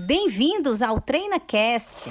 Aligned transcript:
Bem-vindos 0.00 0.80
ao 0.80 1.00
TreinaCast. 1.00 2.08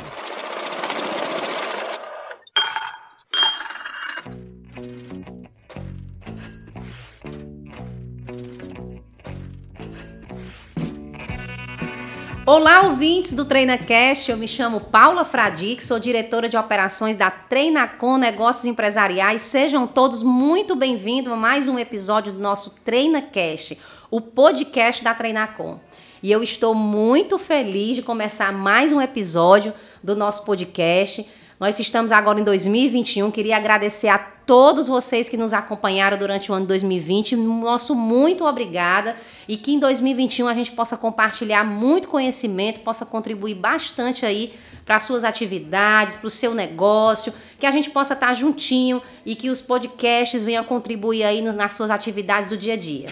Olá, 12.45 12.81
ouvintes 12.81 13.31
do 13.31 13.45
TreinaCast. 13.45 14.31
Eu 14.31 14.35
me 14.35 14.49
chamo 14.49 14.81
Paula 14.81 15.23
Fradique, 15.23 15.81
sou 15.81 15.97
diretora 15.97 16.49
de 16.49 16.57
operações 16.57 17.15
da 17.15 17.31
Treinacom 17.31 18.17
Negócios 18.17 18.65
Empresariais. 18.65 19.43
Sejam 19.43 19.87
todos 19.87 20.21
muito 20.21 20.75
bem-vindos 20.75 21.31
a 21.31 21.37
mais 21.37 21.69
um 21.69 21.79
episódio 21.79 22.33
do 22.33 22.39
nosso 22.39 22.81
TreinaCast, 22.83 23.79
o 24.11 24.19
podcast 24.19 25.01
da 25.01 25.13
Treinacom. 25.13 25.79
E 26.21 26.31
eu 26.31 26.41
estou 26.41 26.73
muito 26.73 27.37
feliz 27.37 27.95
de 27.95 28.01
começar 28.01 28.51
mais 28.51 28.91
um 28.91 28.99
episódio 28.99 29.71
do 30.03 30.15
nosso 30.15 30.45
podcast. 30.45 31.23
Nós 31.59 31.79
estamos 31.79 32.11
agora 32.11 32.39
em 32.39 32.43
2021. 32.43 33.29
Queria 33.29 33.57
agradecer 33.57 34.07
a 34.07 34.17
todos 34.17 34.87
vocês 34.87 35.29
que 35.29 35.37
nos 35.37 35.53
acompanharam 35.53 36.17
durante 36.17 36.51
o 36.51 36.55
ano 36.55 36.65
2020. 36.65 37.35
Nosso 37.35 37.93
muito 37.93 38.45
obrigada 38.45 39.15
e 39.47 39.57
que 39.57 39.71
em 39.73 39.79
2021 39.79 40.47
a 40.47 40.55
gente 40.55 40.71
possa 40.71 40.97
compartilhar 40.97 41.63
muito 41.63 42.07
conhecimento, 42.07 42.79
possa 42.79 43.05
contribuir 43.05 43.55
bastante 43.55 44.25
aí 44.25 44.55
para 44.83 44.99
suas 44.99 45.23
atividades, 45.23 46.15
para 46.15 46.27
o 46.27 46.31
seu 46.31 46.55
negócio, 46.55 47.31
que 47.59 47.65
a 47.65 47.71
gente 47.71 47.91
possa 47.91 48.15
estar 48.15 48.33
juntinho 48.33 49.03
e 49.23 49.35
que 49.35 49.51
os 49.51 49.61
podcasts 49.61 50.43
venham 50.43 50.63
contribuir 50.63 51.23
aí 51.23 51.41
nas 51.41 51.75
suas 51.75 51.91
atividades 51.91 52.49
do 52.49 52.57
dia 52.57 52.73
a 52.73 52.77
dia. 52.77 53.09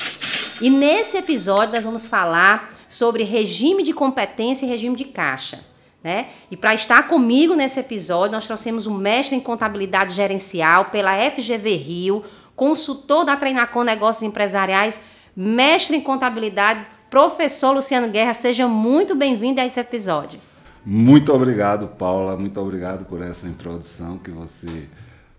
E 0.60 0.72
nesse 0.72 1.18
episódio 1.18 1.76
nós 1.76 1.84
vamos 1.84 2.08
falar 2.08 2.74
sobre 2.96 3.24
regime 3.24 3.84
de 3.84 3.94
competência 3.94 4.66
e 4.66 4.70
regime 4.70 4.96
de 4.96 5.06
caixa. 5.06 5.60
Né? 6.04 6.28
E 6.50 6.56
para 6.56 6.74
estar 6.74 7.08
comigo 7.08 7.56
nesse 7.56 7.80
episódio, 7.80 8.34
nós 8.34 8.46
trouxemos 8.46 8.88
um 8.88 8.96
mestre 8.96 9.36
em 9.36 9.40
contabilidade 9.40 10.14
gerencial 10.14 10.86
pela 10.86 11.18
FGV 11.32 11.76
Rio, 11.76 12.24
consultor 12.56 13.26
da 13.26 13.36
Treinacom 13.36 13.84
Negócios 13.84 14.24
Empresariais, 14.24 15.02
mestre 15.36 15.98
em 15.98 16.02
contabilidade, 16.02 16.86
professor 17.10 17.74
Luciano 17.74 18.08
Guerra. 18.08 18.34
Seja 18.34 18.68
muito 18.68 19.16
bem-vindo 19.16 19.60
a 19.60 19.66
esse 19.66 19.80
episódio. 19.80 20.40
Muito 20.86 21.34
obrigado, 21.34 21.88
Paula. 21.88 22.38
Muito 22.38 22.60
obrigado 22.62 23.06
por 23.06 23.22
essa 23.22 23.48
introdução 23.48 24.20
que 24.20 24.30
você 24.30 24.88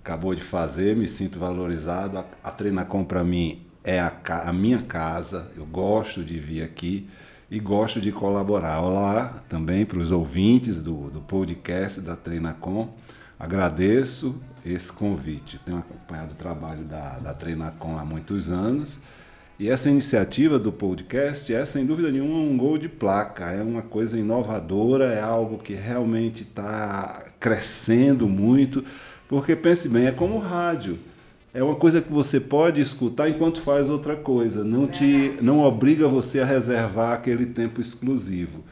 acabou 0.04 0.34
de 0.34 0.42
fazer. 0.42 0.96
Me 0.96 1.08
sinto 1.08 1.38
valorizado. 1.38 2.22
A 2.42 2.50
Treinacom 2.50 3.04
para 3.04 3.22
mim 3.22 3.62
é 3.84 4.00
a, 4.00 4.12
a 4.46 4.52
minha 4.52 4.82
casa. 4.82 5.50
Eu 5.56 5.64
gosto 5.64 6.24
de 6.24 6.38
vir 6.38 6.62
aqui 6.62 7.08
e 7.50 7.60
gosto 7.60 8.00
de 8.00 8.10
colaborar. 8.10 8.80
Olá 8.80 9.42
também 9.48 9.86
para 9.86 9.98
os 9.98 10.10
ouvintes 10.10 10.82
do, 10.82 11.10
do 11.10 11.20
podcast 11.20 12.00
da 12.00 12.16
Treinacom. 12.16 12.88
Agradeço 13.38 14.40
esse 14.64 14.92
convite. 14.92 15.60
Tenho 15.64 15.78
acompanhado 15.78 16.32
o 16.32 16.36
trabalho 16.36 16.84
da, 16.84 17.18
da 17.18 17.34
Treinacom 17.34 17.96
há 17.98 18.04
muitos 18.04 18.50
anos. 18.50 18.98
E 19.58 19.70
essa 19.70 19.88
iniciativa 19.88 20.58
do 20.58 20.72
podcast 20.72 21.54
é, 21.54 21.64
sem 21.64 21.86
dúvida 21.86 22.10
nenhuma, 22.10 22.38
um 22.38 22.56
gol 22.56 22.76
de 22.76 22.88
placa. 22.88 23.44
É 23.44 23.62
uma 23.62 23.82
coisa 23.82 24.18
inovadora, 24.18 25.12
é 25.12 25.20
algo 25.20 25.58
que 25.58 25.72
realmente 25.72 26.42
está 26.42 27.26
crescendo 27.38 28.28
muito. 28.28 28.84
Porque 29.28 29.54
pense 29.54 29.88
bem, 29.88 30.06
é 30.06 30.12
como 30.12 30.38
rádio 30.38 30.98
é 31.56 31.62
uma 31.62 31.74
coisa 31.74 32.02
que 32.02 32.12
você 32.12 32.38
pode 32.38 32.82
escutar 32.82 33.30
enquanto 33.30 33.62
faz 33.62 33.88
outra 33.88 34.14
coisa. 34.14 34.62
Não 34.62 34.86
te 34.86 35.32
não 35.40 35.60
obriga 35.60 36.06
você 36.06 36.40
a 36.40 36.44
reservar 36.44 37.14
aquele 37.14 37.46
tempo 37.46 37.80
exclusivo. 37.80 38.62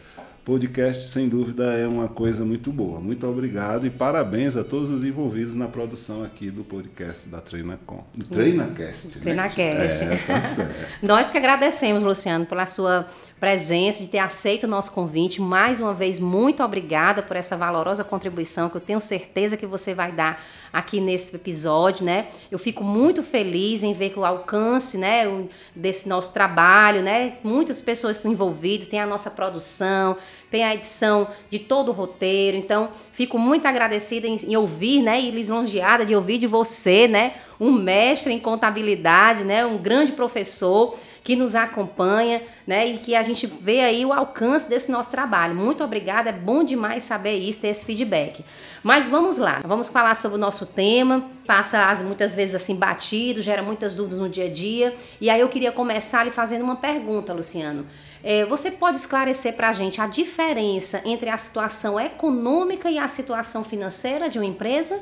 Podcast, 0.44 1.08
sem 1.08 1.26
dúvida, 1.26 1.72
é 1.72 1.86
uma 1.86 2.06
coisa 2.06 2.44
muito 2.44 2.70
boa. 2.70 3.00
Muito 3.00 3.26
obrigado 3.26 3.86
e 3.86 3.90
parabéns 3.90 4.54
a 4.54 4.62
todos 4.62 4.90
os 4.90 5.02
envolvidos 5.02 5.54
na 5.54 5.66
produção 5.66 6.22
aqui 6.22 6.50
do 6.50 6.62
podcast 6.62 7.26
da 7.30 7.40
Treinacom. 7.40 8.04
Do 8.14 8.26
TreinaCast. 8.26 9.20
TreinaCast. 9.20 10.04
Né? 10.04 10.14
É, 10.14 10.18
tá 10.18 10.42
Nós 11.02 11.30
que 11.30 11.38
agradecemos, 11.38 12.02
Luciano, 12.02 12.44
pela 12.44 12.66
sua 12.66 13.08
presença, 13.40 14.02
de 14.02 14.10
ter 14.10 14.18
aceito 14.18 14.64
o 14.64 14.68
nosso 14.68 14.92
convite. 14.92 15.40
Mais 15.40 15.80
uma 15.80 15.94
vez, 15.94 16.18
muito 16.18 16.62
obrigada 16.62 17.22
por 17.22 17.36
essa 17.36 17.56
valorosa 17.56 18.04
contribuição 18.04 18.68
que 18.68 18.76
eu 18.76 18.82
tenho 18.82 19.00
certeza 19.00 19.56
que 19.56 19.66
você 19.66 19.94
vai 19.94 20.12
dar 20.12 20.44
aqui 20.74 21.00
nesse 21.00 21.36
episódio, 21.36 22.04
né? 22.04 22.26
Eu 22.50 22.58
fico 22.58 22.82
muito 22.82 23.22
feliz 23.22 23.84
em 23.84 23.94
ver 23.94 24.10
que 24.10 24.18
o 24.18 24.24
alcance, 24.24 24.98
né, 24.98 25.24
desse 25.72 26.08
nosso 26.08 26.34
trabalho, 26.34 27.00
né? 27.00 27.34
Muitas 27.44 27.80
pessoas 27.80 28.16
estão 28.16 28.32
envolvidas, 28.32 28.88
tem 28.88 28.98
a 28.98 29.06
nossa 29.06 29.30
produção, 29.30 30.16
tem 30.50 30.64
a 30.64 30.74
edição 30.74 31.28
de 31.48 31.60
todo 31.60 31.90
o 31.90 31.92
roteiro. 31.92 32.56
Então, 32.56 32.88
fico 33.12 33.38
muito 33.38 33.66
agradecida 33.66 34.26
em, 34.26 34.34
em 34.34 34.56
ouvir, 34.56 35.00
né, 35.00 35.20
e 35.20 35.30
lisonjeada 35.30 36.04
de 36.04 36.14
ouvir 36.14 36.38
de 36.38 36.48
você, 36.48 37.06
né, 37.06 37.34
um 37.60 37.70
mestre 37.70 38.32
em 38.32 38.40
contabilidade, 38.40 39.44
né, 39.44 39.64
um 39.64 39.78
grande 39.78 40.10
professor 40.10 40.96
que 41.24 41.34
nos 41.34 41.54
acompanha, 41.54 42.42
né? 42.66 42.86
E 42.86 42.98
que 42.98 43.14
a 43.16 43.22
gente 43.22 43.46
vê 43.46 43.80
aí 43.80 44.04
o 44.04 44.12
alcance 44.12 44.68
desse 44.68 44.92
nosso 44.92 45.10
trabalho. 45.10 45.54
Muito 45.54 45.82
obrigada, 45.82 46.28
é 46.28 46.32
bom 46.34 46.62
demais 46.62 47.02
saber 47.02 47.36
isso, 47.38 47.62
ter 47.62 47.68
esse 47.68 47.82
feedback. 47.82 48.44
Mas 48.82 49.08
vamos 49.08 49.38
lá, 49.38 49.62
vamos 49.66 49.88
falar 49.88 50.14
sobre 50.16 50.36
o 50.36 50.40
nosso 50.40 50.66
tema. 50.66 51.30
Passa 51.46 51.88
as, 51.88 52.02
muitas 52.02 52.34
vezes 52.34 52.54
assim 52.54 52.76
batido, 52.76 53.40
gera 53.40 53.62
muitas 53.62 53.94
dúvidas 53.94 54.18
no 54.18 54.28
dia 54.28 54.44
a 54.44 54.52
dia. 54.52 54.94
E 55.18 55.30
aí 55.30 55.40
eu 55.40 55.48
queria 55.48 55.72
começar 55.72 56.22
lhe 56.24 56.30
fazendo 56.30 56.62
uma 56.62 56.76
pergunta, 56.76 57.32
Luciano. 57.32 57.86
É, 58.22 58.44
você 58.44 58.70
pode 58.70 58.98
esclarecer 58.98 59.54
para 59.54 59.70
a 59.70 59.72
gente 59.72 60.02
a 60.02 60.06
diferença 60.06 61.00
entre 61.06 61.30
a 61.30 61.36
situação 61.38 61.98
econômica 61.98 62.90
e 62.90 62.98
a 62.98 63.08
situação 63.08 63.64
financeira 63.64 64.28
de 64.28 64.38
uma 64.38 64.46
empresa? 64.46 65.00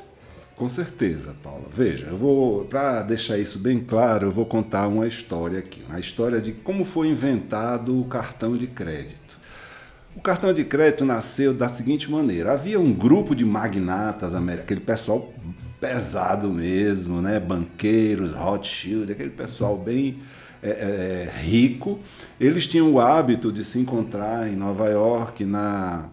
Com 0.56 0.68
certeza, 0.68 1.34
Paula. 1.42 1.64
Veja, 1.74 2.06
eu 2.06 2.16
vou 2.16 2.64
para 2.66 3.02
deixar 3.02 3.38
isso 3.38 3.58
bem 3.58 3.80
claro, 3.80 4.28
eu 4.28 4.30
vou 4.30 4.46
contar 4.46 4.86
uma 4.86 5.06
história 5.06 5.58
aqui, 5.58 5.82
a 5.88 5.98
história 5.98 6.40
de 6.40 6.52
como 6.52 6.84
foi 6.84 7.08
inventado 7.08 7.98
o 7.98 8.04
cartão 8.04 8.56
de 8.56 8.66
crédito. 8.66 9.22
O 10.14 10.20
cartão 10.20 10.52
de 10.52 10.62
crédito 10.62 11.04
nasceu 11.04 11.54
da 11.54 11.68
seguinte 11.68 12.10
maneira: 12.10 12.52
havia 12.52 12.78
um 12.78 12.92
grupo 12.92 13.34
de 13.34 13.44
magnatas, 13.44 14.34
aquele 14.34 14.80
pessoal 14.80 15.32
pesado 15.80 16.50
mesmo, 16.50 17.20
né? 17.22 17.40
Banqueiros, 17.40 18.32
Rothschild, 18.32 19.10
aquele 19.10 19.30
pessoal 19.30 19.76
bem 19.76 20.20
é, 20.62 20.70
é, 20.70 21.32
rico. 21.40 21.98
Eles 22.38 22.66
tinham 22.66 22.92
o 22.92 23.00
hábito 23.00 23.50
de 23.50 23.64
se 23.64 23.78
encontrar 23.78 24.48
em 24.48 24.54
Nova 24.54 24.88
York 24.88 25.44
na 25.44 26.08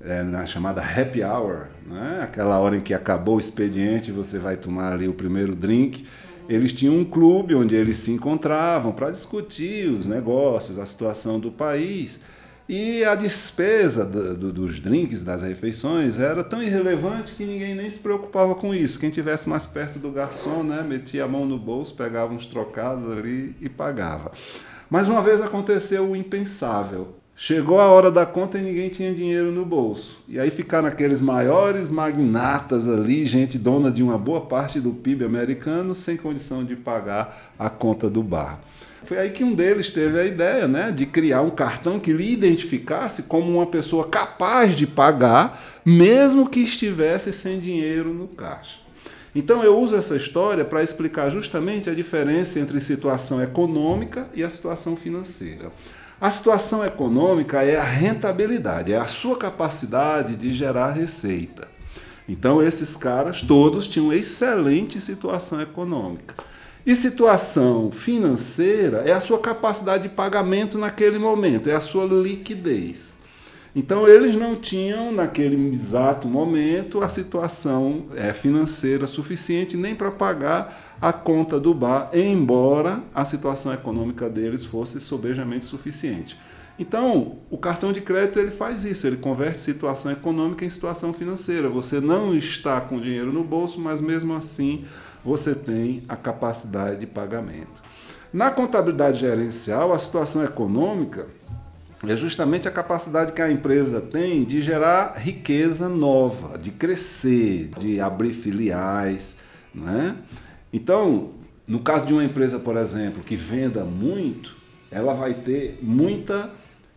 é, 0.00 0.22
na 0.22 0.46
chamada 0.46 0.80
happy 0.80 1.22
hour, 1.22 1.66
né? 1.86 2.20
aquela 2.22 2.58
hora 2.58 2.76
em 2.76 2.80
que 2.80 2.94
acabou 2.94 3.36
o 3.36 3.40
expediente, 3.40 4.12
você 4.12 4.38
vai 4.38 4.56
tomar 4.56 4.92
ali 4.92 5.08
o 5.08 5.14
primeiro 5.14 5.54
drink. 5.54 6.06
Eles 6.48 6.72
tinham 6.72 6.96
um 6.96 7.04
clube 7.04 7.54
onde 7.54 7.74
eles 7.74 7.98
se 7.98 8.10
encontravam 8.10 8.92
para 8.92 9.10
discutir 9.10 9.90
os 9.90 10.06
negócios, 10.06 10.78
a 10.78 10.86
situação 10.86 11.38
do 11.38 11.50
país. 11.50 12.20
E 12.68 13.02
a 13.02 13.14
despesa 13.14 14.04
do, 14.04 14.36
do, 14.36 14.52
dos 14.52 14.78
drinks, 14.78 15.22
das 15.22 15.42
refeições, 15.42 16.20
era 16.20 16.44
tão 16.44 16.62
irrelevante 16.62 17.34
que 17.34 17.44
ninguém 17.44 17.74
nem 17.74 17.90
se 17.90 17.98
preocupava 17.98 18.54
com 18.54 18.74
isso. 18.74 18.98
Quem 18.98 19.10
tivesse 19.10 19.48
mais 19.48 19.64
perto 19.66 19.98
do 19.98 20.10
garçom, 20.10 20.62
né, 20.62 20.84
metia 20.86 21.24
a 21.24 21.28
mão 21.28 21.46
no 21.46 21.58
bolso, 21.58 21.94
pegava 21.94 22.32
uns 22.32 22.46
trocados 22.46 23.10
ali 23.10 23.56
e 23.60 23.68
pagava. 23.70 24.32
Mas 24.90 25.08
uma 25.08 25.22
vez 25.22 25.40
aconteceu 25.40 26.10
o 26.10 26.16
impensável. 26.16 27.17
Chegou 27.40 27.78
a 27.78 27.86
hora 27.86 28.10
da 28.10 28.26
conta 28.26 28.58
e 28.58 28.60
ninguém 28.60 28.88
tinha 28.88 29.14
dinheiro 29.14 29.52
no 29.52 29.64
bolso. 29.64 30.18
E 30.28 30.40
aí 30.40 30.50
ficaram 30.50 30.88
aqueles 30.88 31.20
maiores 31.20 31.88
magnatas 31.88 32.88
ali, 32.88 33.24
gente 33.26 33.56
dona 33.56 33.92
de 33.92 34.02
uma 34.02 34.18
boa 34.18 34.40
parte 34.40 34.80
do 34.80 34.90
PIB 34.90 35.24
americano, 35.24 35.94
sem 35.94 36.16
condição 36.16 36.64
de 36.64 36.74
pagar 36.74 37.54
a 37.56 37.70
conta 37.70 38.10
do 38.10 38.24
bar. 38.24 38.58
Foi 39.04 39.18
aí 39.18 39.30
que 39.30 39.44
um 39.44 39.54
deles 39.54 39.92
teve 39.92 40.18
a 40.18 40.24
ideia 40.24 40.66
né, 40.66 40.90
de 40.90 41.06
criar 41.06 41.42
um 41.42 41.50
cartão 41.50 42.00
que 42.00 42.12
lhe 42.12 42.32
identificasse 42.32 43.22
como 43.22 43.52
uma 43.52 43.66
pessoa 43.66 44.08
capaz 44.08 44.74
de 44.74 44.84
pagar, 44.84 45.80
mesmo 45.84 46.50
que 46.50 46.58
estivesse 46.58 47.32
sem 47.32 47.60
dinheiro 47.60 48.12
no 48.12 48.26
caixa. 48.26 48.80
Então 49.32 49.62
eu 49.62 49.78
uso 49.78 49.94
essa 49.94 50.16
história 50.16 50.64
para 50.64 50.82
explicar 50.82 51.30
justamente 51.30 51.88
a 51.88 51.94
diferença 51.94 52.58
entre 52.58 52.80
situação 52.80 53.40
econômica 53.40 54.28
e 54.34 54.42
a 54.42 54.50
situação 54.50 54.96
financeira. 54.96 55.70
A 56.20 56.32
situação 56.32 56.84
econômica 56.84 57.62
é 57.62 57.76
a 57.76 57.84
rentabilidade, 57.84 58.92
é 58.92 58.98
a 58.98 59.06
sua 59.06 59.36
capacidade 59.36 60.34
de 60.34 60.52
gerar 60.52 60.90
receita. 60.90 61.68
Então, 62.28 62.60
esses 62.60 62.96
caras 62.96 63.40
todos 63.40 63.86
tinham 63.86 64.12
excelente 64.12 65.00
situação 65.00 65.60
econômica. 65.60 66.34
E 66.84 66.96
situação 66.96 67.92
financeira 67.92 69.02
é 69.06 69.12
a 69.12 69.20
sua 69.20 69.38
capacidade 69.38 70.04
de 70.04 70.08
pagamento 70.08 70.76
naquele 70.76 71.18
momento, 71.18 71.70
é 71.70 71.76
a 71.76 71.80
sua 71.80 72.04
liquidez. 72.04 73.18
Então 73.76 74.08
eles 74.08 74.34
não 74.34 74.56
tinham 74.56 75.12
naquele 75.12 75.70
exato 75.70 76.26
momento 76.26 77.02
a 77.02 77.08
situação 77.08 78.06
é, 78.16 78.32
financeira 78.32 79.06
suficiente 79.06 79.76
nem 79.76 79.94
para 79.94 80.10
pagar 80.10 80.87
a 81.00 81.12
conta 81.12 81.60
do 81.60 81.72
bar, 81.72 82.10
embora 82.12 83.02
a 83.14 83.24
situação 83.24 83.72
econômica 83.72 84.28
deles 84.28 84.64
fosse 84.64 85.00
sobejamente 85.00 85.64
suficiente. 85.64 86.38
Então, 86.78 87.38
o 87.50 87.58
cartão 87.58 87.92
de 87.92 88.00
crédito 88.00 88.38
ele 88.38 88.52
faz 88.52 88.84
isso, 88.84 89.06
ele 89.06 89.16
converte 89.16 89.60
situação 89.60 90.12
econômica 90.12 90.64
em 90.64 90.70
situação 90.70 91.12
financeira. 91.12 91.68
Você 91.68 92.00
não 92.00 92.34
está 92.34 92.80
com 92.80 93.00
dinheiro 93.00 93.32
no 93.32 93.42
bolso, 93.42 93.80
mas 93.80 94.00
mesmo 94.00 94.34
assim 94.34 94.84
você 95.24 95.54
tem 95.54 96.04
a 96.08 96.14
capacidade 96.14 97.00
de 97.00 97.06
pagamento. 97.06 97.82
Na 98.32 98.50
contabilidade 98.50 99.18
gerencial, 99.18 99.92
a 99.92 99.98
situação 99.98 100.44
econômica 100.44 101.26
é 102.06 102.14
justamente 102.14 102.68
a 102.68 102.70
capacidade 102.70 103.32
que 103.32 103.42
a 103.42 103.50
empresa 103.50 104.00
tem 104.00 104.44
de 104.44 104.62
gerar 104.62 105.14
riqueza 105.16 105.88
nova, 105.88 106.56
de 106.56 106.70
crescer, 106.70 107.70
de 107.80 108.00
abrir 108.00 108.34
filiais. 108.34 109.36
Né? 109.74 110.14
Então, 110.72 111.30
no 111.66 111.80
caso 111.80 112.06
de 112.06 112.12
uma 112.12 112.24
empresa, 112.24 112.58
por 112.58 112.76
exemplo, 112.76 113.22
que 113.22 113.36
venda 113.36 113.84
muito, 113.84 114.56
ela 114.90 115.14
vai 115.14 115.34
ter 115.34 115.78
muita 115.82 116.50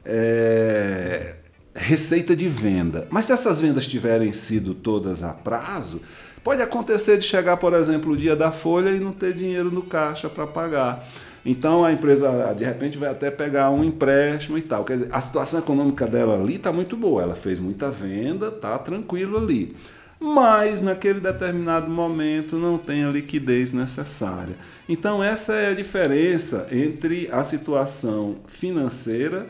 é, 0.05 1.35
receita 1.75 2.35
de 2.35 2.47
venda. 2.47 3.07
Mas 3.09 3.25
se 3.25 3.31
essas 3.31 3.59
vendas 3.59 3.87
tiverem 3.87 4.31
sido 4.31 4.73
todas 4.73 5.23
a 5.23 5.33
prazo, 5.33 6.01
pode 6.43 6.61
acontecer 6.61 7.17
de 7.17 7.25
chegar, 7.25 7.57
por 7.57 7.73
exemplo, 7.73 8.13
o 8.13 8.17
dia 8.17 8.35
da 8.35 8.51
folha 8.51 8.89
e 8.89 8.99
não 8.99 9.11
ter 9.11 9.33
dinheiro 9.33 9.71
no 9.71 9.83
caixa 9.83 10.29
para 10.29 10.47
pagar. 10.47 11.07
Então 11.45 11.83
a 11.83 11.91
empresa 11.91 12.53
de 12.55 12.63
repente 12.63 12.97
vai 12.97 13.09
até 13.09 13.31
pegar 13.31 13.71
um 13.71 13.83
empréstimo 13.83 14.57
e 14.57 14.61
tal. 14.61 14.83
Dizer, 14.83 15.09
a 15.11 15.19
situação 15.19 15.59
econômica 15.59 16.05
dela 16.05 16.39
ali 16.39 16.55
está 16.55 16.71
muito 16.71 16.95
boa, 16.95 17.23
ela 17.23 17.35
fez 17.35 17.59
muita 17.59 17.89
venda, 17.89 18.49
está 18.49 18.77
tranquilo 18.77 19.37
ali. 19.37 19.75
Mas 20.23 20.83
naquele 20.83 21.19
determinado 21.19 21.89
momento 21.89 22.55
não 22.55 22.77
tem 22.77 23.03
a 23.03 23.09
liquidez 23.09 23.73
necessária. 23.73 24.55
Então 24.87 25.23
essa 25.23 25.53
é 25.53 25.71
a 25.71 25.73
diferença 25.73 26.67
entre 26.71 27.27
a 27.31 27.43
situação 27.43 28.37
financeira 28.45 29.47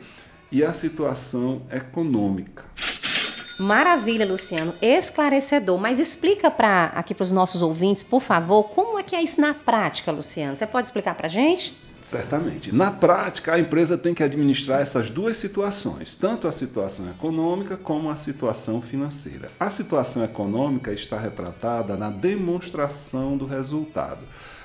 e 0.49 0.63
a 0.63 0.71
situação 0.71 1.63
econômica. 1.69 2.63
Maravilha, 3.59 4.25
Luciano, 4.25 4.73
esclarecedor. 4.81 5.77
Mas 5.77 5.99
explica 5.99 6.49
para 6.49 6.85
aqui 6.95 7.13
para 7.13 7.23
os 7.23 7.31
nossos 7.31 7.61
ouvintes, 7.61 8.01
por 8.01 8.21
favor, 8.21 8.63
como 8.63 8.97
é 8.97 9.03
que 9.03 9.15
é 9.15 9.21
isso 9.21 9.41
na 9.41 9.53
prática, 9.53 10.09
Luciano? 10.09 10.55
Você 10.55 10.65
pode 10.65 10.87
explicar 10.87 11.15
para 11.15 11.27
gente? 11.27 11.77
Certamente. 12.01 12.73
Na 12.73 12.91
prática, 12.91 13.53
a 13.53 13.59
empresa 13.59 13.97
tem 13.97 14.13
que 14.13 14.23
administrar 14.23 14.81
essas 14.81 15.09
duas 15.09 15.37
situações, 15.37 16.15
tanto 16.15 16.47
a 16.47 16.51
situação 16.51 17.09
econômica 17.09 17.77
como 17.77 18.09
a 18.09 18.15
situação 18.15 18.81
financeira. 18.81 19.51
A 19.59 19.69
situação 19.69 20.23
econômica 20.23 20.91
está 20.91 21.19
retratada 21.19 21.95
na 21.95 22.09
demonstração 22.09 23.37
do 23.37 23.45
resultado. 23.45 24.21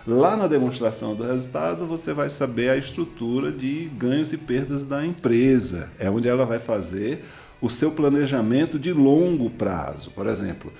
Lá 0.06 0.36
na 0.36 0.46
demonstração 0.46 1.16
do 1.16 1.24
resultado, 1.24 1.84
você 1.84 2.12
vai 2.12 2.30
saber 2.30 2.70
a 2.70 2.76
estrutura 2.76 3.50
de 3.50 3.90
ganhos 3.96 4.32
e 4.32 4.36
perdas 4.36 4.84
da 4.84 5.04
empresa. 5.04 5.90
É 5.98 6.08
onde 6.08 6.28
ela 6.28 6.46
vai 6.46 6.60
fazer 6.60 7.24
o 7.60 7.68
seu 7.68 7.90
planejamento 7.90 8.78
de 8.78 8.92
longo 8.92 9.50
prazo. 9.50 10.12
Por 10.12 10.28
exemplo, 10.28 10.72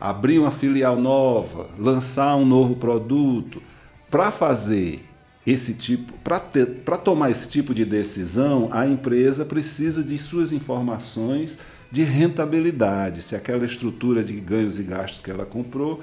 abrir 0.00 0.40
uma 0.40 0.50
filial 0.50 0.96
nova, 0.96 1.68
lançar 1.78 2.34
um 2.34 2.44
novo 2.44 2.74
produto. 2.74 3.62
Para 4.10 4.32
fazer 4.32 5.04
esse 5.46 5.74
tipo, 5.74 6.12
para 6.22 6.98
tomar 6.98 7.30
esse 7.30 7.48
tipo 7.48 7.74
de 7.74 7.84
decisão, 7.84 8.68
a 8.72 8.86
empresa 8.86 9.44
precisa 9.44 10.02
de 10.02 10.18
suas 10.18 10.52
informações 10.52 11.58
de 11.90 12.02
rentabilidade, 12.02 13.20
se 13.20 13.36
aquela 13.36 13.66
estrutura 13.66 14.22
de 14.22 14.32
ganhos 14.34 14.78
e 14.78 14.82
gastos 14.82 15.20
que 15.20 15.30
ela 15.30 15.44
comprou 15.44 16.02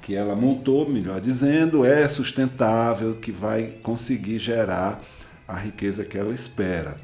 que 0.00 0.14
ela 0.14 0.34
montou, 0.34 0.88
melhor 0.88 1.20
dizendo, 1.20 1.84
é 1.84 2.08
sustentável, 2.08 3.16
que 3.16 3.30
vai 3.30 3.74
conseguir 3.82 4.38
gerar 4.38 5.02
a 5.46 5.54
riqueza 5.56 6.04
que 6.04 6.16
ela 6.16 6.34
espera. 6.34 6.96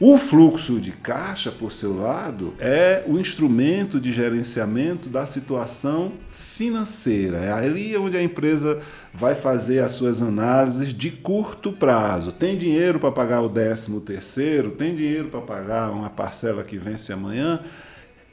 O 0.00 0.18
fluxo 0.18 0.80
de 0.80 0.92
caixa, 0.92 1.50
por 1.50 1.72
seu 1.72 1.98
lado, 2.00 2.54
é 2.58 3.04
o 3.06 3.18
instrumento 3.18 4.00
de 4.00 4.12
gerenciamento 4.12 5.08
da 5.08 5.24
situação 5.24 6.12
financeira. 6.56 7.38
É 7.38 7.52
ali 7.52 7.96
onde 7.96 8.16
a 8.16 8.22
empresa 8.22 8.80
vai 9.12 9.34
fazer 9.34 9.80
as 9.80 9.92
suas 9.92 10.22
análises 10.22 10.92
de 10.92 11.10
curto 11.10 11.72
prazo. 11.72 12.32
Tem 12.32 12.56
dinheiro 12.56 13.00
para 13.00 13.10
pagar 13.10 13.42
o 13.42 13.48
décimo 13.48 14.00
terceiro? 14.00 14.70
Tem 14.70 14.94
dinheiro 14.94 15.28
para 15.28 15.40
pagar 15.40 15.90
uma 15.90 16.08
parcela 16.08 16.62
que 16.62 16.78
vence 16.78 17.12
amanhã? 17.12 17.60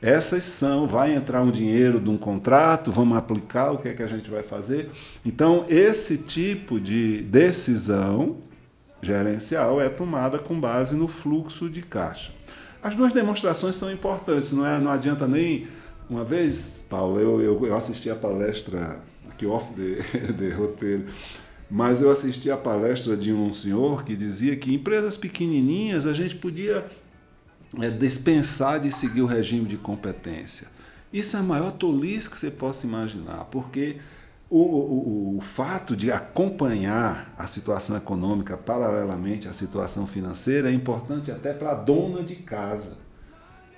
Essas 0.02 0.44
são, 0.46 0.88
vai 0.88 1.14
entrar 1.14 1.42
um 1.44 1.52
dinheiro 1.52 2.00
de 2.00 2.10
um 2.10 2.18
contrato, 2.18 2.92
vamos 2.92 3.18
aplicar, 3.18 3.72
o 3.72 3.78
que 3.78 3.90
é 3.90 3.94
que 3.94 4.02
a 4.02 4.08
gente 4.08 4.32
vai 4.32 4.42
fazer? 4.42 4.90
Então, 5.24 5.66
esse 5.70 6.18
tipo 6.18 6.80
de 6.80 7.22
decisão 7.22 8.38
gerencial 9.00 9.80
é 9.80 9.90
tomada 9.90 10.40
com 10.40 10.60
base 10.60 10.96
no 10.96 11.08
fluxo 11.08 11.70
de 11.70 11.84
caixa. 11.84 12.32
As 12.82 12.96
duas 12.96 13.14
demonstrações 13.14 13.76
são 13.76 13.92
importantes, 13.92 14.52
não, 14.52 14.66
é, 14.66 14.80
não 14.80 14.92
adianta 14.92 15.28
nem. 15.28 15.68
Uma 16.12 16.26
vez, 16.26 16.86
Paulo, 16.90 17.22
eu, 17.22 17.42
eu, 17.42 17.66
eu 17.66 17.74
assisti 17.74 18.10
a 18.10 18.16
palestra, 18.18 19.02
aqui 19.30 19.46
off 19.46 19.74
de, 19.74 19.96
de 20.36 20.50
roteiro, 20.50 21.06
mas 21.70 22.02
eu 22.02 22.12
assisti 22.12 22.52
a 22.52 22.58
palestra 22.58 23.16
de 23.16 23.32
um 23.32 23.54
senhor 23.54 24.04
que 24.04 24.14
dizia 24.14 24.58
que 24.58 24.74
empresas 24.74 25.16
pequenininhas 25.16 26.06
a 26.06 26.14
gente 26.14 26.36
podia 26.36 26.86
é, 27.80 27.90
dispensar 27.90 28.82
de 28.82 28.92
seguir 28.92 29.22
o 29.22 29.26
regime 29.26 29.64
de 29.64 29.78
competência. 29.78 30.68
Isso 31.14 31.38
é 31.38 31.40
a 31.40 31.44
maior 31.44 31.72
tolice 31.72 32.30
que 32.30 32.38
você 32.38 32.52
possa 32.52 32.86
imaginar, 32.86 33.46
porque 33.46 33.96
o, 34.50 34.60
o, 34.60 35.38
o, 35.38 35.42
fato 35.42 35.96
de 35.96 36.12
acompanhar 36.12 37.34
a 37.38 37.48
situação 37.48 37.96
econômica 37.96 38.58
paralelamente 38.58 39.48
à 39.48 39.54
situação 39.54 40.06
financeira 40.06 40.70
é 40.70 40.74
importante 40.74 41.32
até 41.32 41.54
para 41.54 41.72
a 41.72 41.76
dona 41.76 42.22
de 42.22 42.36
casa. 42.36 42.98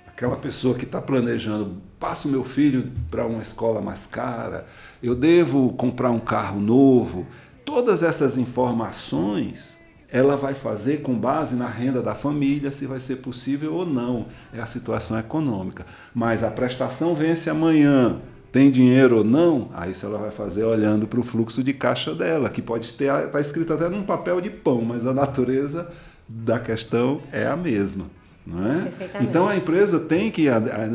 Aquela 0.04 0.34
pessoa 0.34 0.76
que 0.76 0.84
está 0.84 1.00
planejando, 1.00 1.80
passo 2.04 2.28
meu 2.28 2.44
filho 2.44 2.92
para 3.10 3.26
uma 3.26 3.40
escola 3.40 3.80
mais 3.80 4.04
cara, 4.04 4.66
eu 5.02 5.14
devo 5.14 5.72
comprar 5.72 6.10
um 6.10 6.20
carro 6.20 6.60
novo. 6.60 7.26
Todas 7.64 8.02
essas 8.02 8.36
informações 8.36 9.78
ela 10.10 10.36
vai 10.36 10.52
fazer 10.52 11.00
com 11.00 11.14
base 11.14 11.56
na 11.56 11.66
renda 11.66 12.02
da 12.02 12.14
família, 12.14 12.70
se 12.70 12.84
vai 12.84 13.00
ser 13.00 13.16
possível 13.16 13.72
ou 13.72 13.86
não. 13.86 14.26
É 14.52 14.60
a 14.60 14.66
situação 14.66 15.18
econômica. 15.18 15.86
Mas 16.14 16.44
a 16.44 16.50
prestação 16.50 17.14
vence 17.14 17.48
amanhã. 17.48 18.20
Tem 18.52 18.70
dinheiro 18.70 19.16
ou 19.16 19.24
não? 19.24 19.70
Aí 19.72 19.92
isso 19.92 20.04
ela 20.04 20.18
vai 20.18 20.30
fazer 20.30 20.62
olhando 20.62 21.06
para 21.06 21.18
o 21.18 21.24
fluxo 21.24 21.64
de 21.64 21.72
caixa 21.72 22.14
dela, 22.14 22.50
que 22.50 22.60
pode 22.60 22.84
estar 22.84 23.28
tá 23.28 23.40
escrito 23.40 23.72
até 23.72 23.88
num 23.88 24.04
papel 24.04 24.42
de 24.42 24.50
pão, 24.50 24.82
mas 24.82 25.06
a 25.06 25.14
natureza 25.14 25.90
da 26.28 26.58
questão 26.58 27.22
é 27.32 27.46
a 27.46 27.56
mesma. 27.56 28.04
É? 28.46 29.22
Então 29.22 29.48
a 29.48 29.56
empresa 29.56 29.98
tem 30.00 30.30
que. 30.30 30.46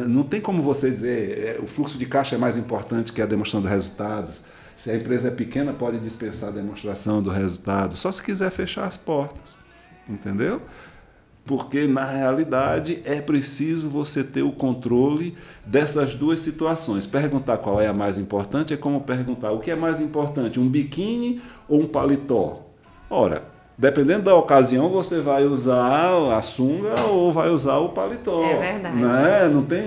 Não 0.08 0.24
tem 0.24 0.40
como 0.40 0.62
você 0.62 0.90
dizer 0.90 1.58
é, 1.58 1.60
o 1.60 1.66
fluxo 1.66 1.98
de 1.98 2.06
caixa 2.06 2.36
é 2.36 2.38
mais 2.38 2.56
importante 2.56 3.12
que 3.12 3.22
a 3.22 3.26
demonstração 3.26 3.62
de 3.62 3.68
resultados 3.68 4.46
se 4.80 4.90
a 4.90 4.96
empresa 4.96 5.28
é 5.28 5.32
pequena, 5.32 5.74
pode 5.74 6.00
dispensar 6.00 6.50
a 6.50 6.54
demonstração 6.54 7.22
do 7.22 7.30
resultado, 7.30 7.98
só 7.98 8.10
se 8.14 8.24
quiser 8.24 8.50
fechar 8.50 8.86
as 8.86 8.96
portas. 8.96 9.58
Entendeu? 10.08 10.62
Porque 11.46 11.86
na 11.86 12.06
realidade 12.06 13.02
é 13.04 13.20
preciso 13.20 13.90
você 13.90 14.24
ter 14.24 14.42
o 14.42 14.54
controle 14.54 15.36
dessas 15.66 16.16
duas 16.16 16.40
situações. 16.40 17.06
Perguntar 17.06 17.58
qual 17.58 17.82
é 17.82 17.88
a 17.88 17.94
mais 17.94 18.18
importante 18.18 18.74
é 18.74 18.78
como 18.78 19.02
perguntar 19.02 19.52
o 19.52 19.60
que 19.60 19.70
é 19.70 19.76
mais 19.76 20.00
importante, 20.00 20.62
um 20.62 20.70
biquíni 20.70 21.42
ou 21.68 21.82
um 21.82 21.88
paletó? 21.88 22.66
Ora, 23.10 23.44
dependendo 23.80 24.24
da 24.24 24.36
ocasião, 24.36 24.90
você 24.90 25.22
vai 25.22 25.46
usar 25.46 26.38
a 26.38 26.42
sunga 26.42 27.00
ou 27.04 27.32
vai 27.32 27.50
usar 27.50 27.78
o 27.78 27.90
paletó. 27.90 28.44
É 28.44 28.74
verdade. 28.74 28.98
Né? 28.98 29.48
Não 29.48 29.62
tem, 29.64 29.86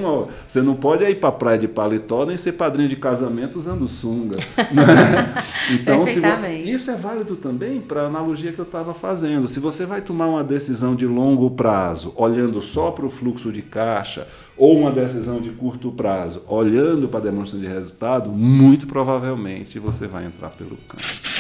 você 0.49 0.63
não 0.63 0.75
pode 0.75 1.05
ir 1.05 1.17
para 1.17 1.29
a 1.29 1.33
praia 1.33 1.59
de 1.59 1.69
paletó 1.69 2.25
nem 2.25 2.39
ser 2.39 2.53
padrinho 2.53 2.89
de 2.89 2.97
casamento 2.97 3.59
usando 3.59 3.87
sunga. 3.89 4.39
né? 4.73 5.43
Então, 5.71 6.05
se, 6.05 6.21
isso 6.69 6.91
é 6.91 6.97
válido 6.97 7.37
também 7.37 7.81
para 7.81 8.03
a 8.03 8.07
analogia 8.07 8.53
que 8.53 8.59
eu 8.59 8.65
estava 8.65 8.93
fazendo. 8.93 9.47
Se 9.47 9.61
você 9.61 9.87
vai 9.87 10.01
tomar 10.01 10.27
uma 10.27 10.43
decisão 10.43 10.97
de 10.97 11.07
longo 11.07 11.49
prazo, 11.51 12.13
olhando 12.17 12.61
só 12.61 12.91
para 12.91 13.07
o 13.07 13.11
fluxo 13.11 13.53
de 13.53 13.63
caixa, 13.63 14.27
ou 14.57 14.79
uma 14.79 14.91
decisão 14.91 15.41
de 15.41 15.51
curto 15.51 15.93
prazo, 15.93 16.43
olhando 16.49 17.09
para 17.09 17.21
a 17.21 17.23
demonstração 17.23 17.61
de 17.61 17.73
resultado, 17.73 18.31
muito 18.31 18.87
provavelmente 18.87 19.79
você 19.79 20.07
vai 20.07 20.27
entrar 20.27 20.51
pelo 20.51 20.77
canto. 20.89 21.32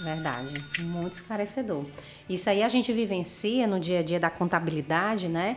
Verdade, 0.00 0.64
muito 0.80 1.14
esclarecedor. 1.14 1.84
Isso 2.28 2.48
aí 2.48 2.62
a 2.62 2.68
gente 2.68 2.92
vivencia 2.92 3.66
no 3.66 3.80
dia 3.80 4.00
a 4.00 4.02
dia 4.02 4.20
da 4.20 4.30
contabilidade, 4.30 5.28
né? 5.28 5.56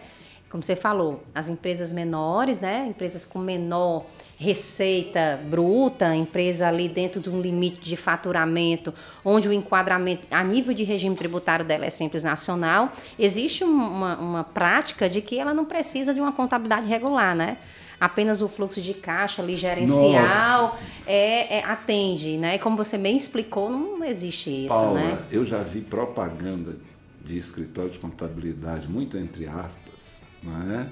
Como 0.50 0.64
você 0.64 0.76
falou, 0.76 1.24
as 1.34 1.48
empresas 1.48 1.94
menores, 1.94 2.60
né? 2.60 2.88
Empresas 2.88 3.26
com 3.26 3.40
menor 3.40 4.06
receita 4.42 5.40
bruta, 5.50 6.16
empresa 6.16 6.68
ali 6.68 6.90
dentro 6.90 7.22
de 7.22 7.30
um 7.30 7.40
limite 7.40 7.80
de 7.80 7.96
faturamento, 7.96 8.92
onde 9.24 9.48
o 9.48 9.54
enquadramento 9.54 10.26
a 10.32 10.44
nível 10.44 10.74
de 10.74 10.84
regime 10.84 11.16
tributário 11.16 11.64
dela 11.64 11.86
é 11.86 11.92
simples 11.92 12.24
nacional, 12.24 12.92
existe 13.20 13.64
uma, 13.64 14.18
uma 14.18 14.44
prática 14.44 15.08
de 15.08 15.22
que 15.22 15.38
ela 15.38 15.54
não 15.54 15.64
precisa 15.64 16.12
de 16.12 16.20
uma 16.20 16.32
contabilidade 16.32 16.88
regular, 16.88 17.36
né? 17.36 17.58
Apenas 18.02 18.42
o 18.42 18.50
fluxo 18.50 18.82
de 18.82 18.96
caixa 18.96 19.44
ali 19.44 19.56
gerencial 19.56 20.80
é, 21.06 21.60
é, 21.60 21.64
atende, 21.64 22.36
né? 22.40 22.58
Como 22.58 22.76
você 22.76 22.98
bem 22.98 23.16
explicou, 23.16 23.70
não 23.70 24.04
existe 24.04 24.50
isso, 24.50 24.70
Paula, 24.70 25.00
né? 25.00 25.24
eu 25.32 25.46
já 25.46 25.62
vi 25.62 25.82
propaganda 25.82 26.78
de 27.24 27.38
escritório 27.38 27.92
de 27.92 28.00
contabilidade, 28.00 28.88
muito 28.88 29.16
entre 29.20 29.48
aspas, 29.48 30.20
não 30.42 30.74
é? 30.74 30.88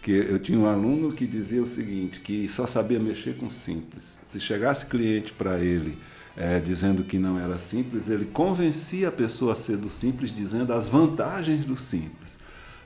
que 0.00 0.12
eu 0.12 0.38
tinha 0.38 0.56
um 0.56 0.66
aluno 0.66 1.12
que 1.12 1.26
dizia 1.26 1.60
o 1.60 1.66
seguinte, 1.66 2.20
que 2.20 2.48
só 2.48 2.64
sabia 2.64 3.00
mexer 3.00 3.36
com 3.36 3.50
simples. 3.50 4.16
Se 4.24 4.38
chegasse 4.38 4.86
cliente 4.86 5.32
para 5.32 5.58
ele 5.58 5.98
é, 6.36 6.60
dizendo 6.60 7.02
que 7.02 7.18
não 7.18 7.40
era 7.40 7.58
simples, 7.58 8.08
ele 8.08 8.26
convencia 8.26 9.08
a 9.08 9.12
pessoa 9.12 9.54
a 9.54 9.56
ser 9.56 9.76
do 9.76 9.90
simples, 9.90 10.32
dizendo 10.32 10.72
as 10.72 10.86
vantagens 10.86 11.66
do 11.66 11.76
simples. 11.76 12.38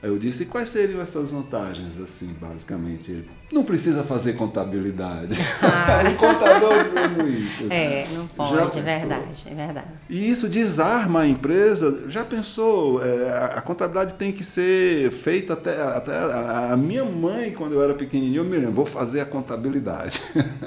Aí 0.03 0.09
eu 0.09 0.19
disse, 0.19 0.45
e 0.45 0.47
quais 0.47 0.71
seriam 0.71 0.99
essas 0.99 1.31
vantagens, 1.31 2.01
assim, 2.01 2.35
basicamente? 2.41 3.11
Ele, 3.11 3.29
não 3.53 3.65
precisa 3.65 4.05
fazer 4.05 4.35
contabilidade. 4.35 5.35
Ah. 5.61 6.03
o 6.09 6.15
contador 6.17 6.85
dizendo 6.85 7.29
isso. 7.29 7.67
É, 7.69 8.07
não 8.13 8.27
pode, 8.29 8.79
é 8.79 8.83
verdade, 8.83 9.45
é 9.47 9.55
verdade. 9.55 9.87
E 10.09 10.29
isso 10.29 10.49
desarma 10.49 11.21
a 11.23 11.27
empresa. 11.27 12.05
Já 12.09 12.25
pensou? 12.25 13.05
É, 13.05 13.33
a 13.57 13.61
contabilidade 13.61 14.15
tem 14.15 14.31
que 14.31 14.45
ser 14.45 15.11
feita 15.11 15.55
até, 15.55 15.83
até 15.83 16.17
a, 16.17 16.71
a, 16.73 16.77
minha 16.77 17.05
mãe, 17.05 17.51
quando 17.51 17.75
eu 17.75 17.83
era 17.83 17.95
pequenininho, 17.95 18.41
eu 18.41 18.45
me 18.45 18.57
lembro, 18.57 18.73
vou 18.73 18.87
fazer 18.87 19.21
a 19.21 19.27
contabilidade. 19.27 20.21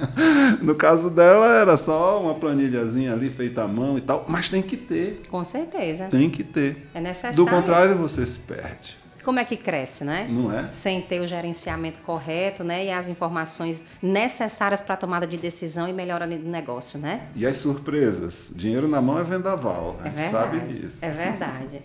no 0.61 0.75
caso 0.75 1.09
dela, 1.09 1.57
era 1.57 1.77
só 1.77 2.21
uma 2.21 2.35
planilhazinha 2.35 3.13
ali 3.13 3.29
feita 3.29 3.63
à 3.63 3.67
mão 3.67 3.97
e 3.97 4.01
tal, 4.01 4.25
mas 4.27 4.49
tem 4.49 4.61
que 4.61 4.75
ter. 4.75 5.21
Com 5.29 5.43
certeza. 5.45 6.07
Tem 6.09 6.29
que 6.29 6.43
ter. 6.43 6.87
É 6.93 6.99
necessário. 6.99 7.37
Do 7.37 7.47
contrário, 7.47 7.95
você 7.95 8.25
se 8.27 8.39
perde. 8.39 9.02
Como 9.23 9.39
é 9.39 9.45
que 9.45 9.55
cresce, 9.55 10.03
né? 10.03 10.27
Não 10.29 10.51
é? 10.51 10.71
Sem 10.71 11.01
ter 11.01 11.21
o 11.21 11.27
gerenciamento 11.27 11.99
correto, 11.99 12.63
né? 12.63 12.85
E 12.85 12.91
as 12.91 13.07
informações 13.07 13.87
necessárias 14.01 14.81
para 14.81 14.95
a 14.95 14.97
tomada 14.97 15.25
de 15.25 15.37
decisão 15.37 15.87
e 15.87 15.93
melhora 15.93 16.27
do 16.27 16.49
negócio, 16.49 16.99
né? 16.99 17.27
E 17.35 17.45
as 17.45 17.57
surpresas. 17.57 18.51
Dinheiro 18.55 18.87
na 18.87 19.01
mão 19.01 19.17
é 19.19 19.23
vendaval. 19.23 19.97
A 20.01 20.09
gente 20.09 20.21
é 20.21 20.29
sabe 20.29 20.59
disso. 20.59 21.03
É 21.05 21.09
verdade. 21.09 21.81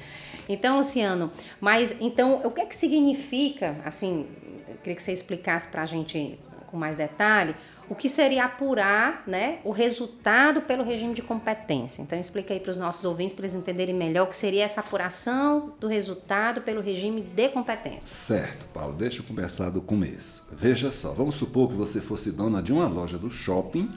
Então, 0.48 0.78
Luciano, 0.78 1.30
mas 1.60 1.96
então 2.00 2.40
o 2.44 2.50
que 2.50 2.62
é 2.62 2.66
que 2.66 2.74
significa, 2.76 3.76
assim, 3.84 4.26
eu 4.68 4.76
queria 4.76 4.96
que 4.96 5.02
você 5.02 5.12
explicasse 5.12 5.68
para 5.68 5.82
a 5.82 5.86
gente 5.86 6.38
com 6.66 6.76
mais 6.76 6.96
detalhe, 6.96 7.54
o 7.90 7.94
que 7.94 8.08
seria 8.08 8.44
apurar 8.44 9.22
né, 9.26 9.58
o 9.64 9.70
resultado 9.70 10.62
pelo 10.62 10.84
regime 10.84 11.14
de 11.14 11.22
competência. 11.22 12.02
Então, 12.02 12.18
explica 12.18 12.52
aí 12.52 12.60
para 12.60 12.70
os 12.70 12.76
nossos 12.76 13.04
ouvintes, 13.04 13.34
para 13.34 13.44
eles 13.44 13.54
entenderem 13.54 13.94
melhor 13.94 14.26
o 14.26 14.30
que 14.30 14.36
seria 14.36 14.64
essa 14.64 14.80
apuração 14.80 15.74
do 15.80 15.88
resultado 15.88 16.60
pelo 16.62 16.80
regime 16.80 17.20
de 17.20 17.48
competência. 17.48 18.16
Certo, 18.16 18.66
Paulo, 18.72 18.94
deixa 18.94 19.20
eu 19.20 19.24
começar 19.24 19.70
do 19.70 19.80
começo. 19.80 20.46
Veja 20.52 20.90
só, 20.90 21.12
vamos 21.12 21.36
supor 21.36 21.68
que 21.68 21.74
você 21.74 22.00
fosse 22.00 22.32
dona 22.32 22.62
de 22.62 22.72
uma 22.72 22.86
loja 22.86 23.18
do 23.18 23.30
shopping 23.30 23.90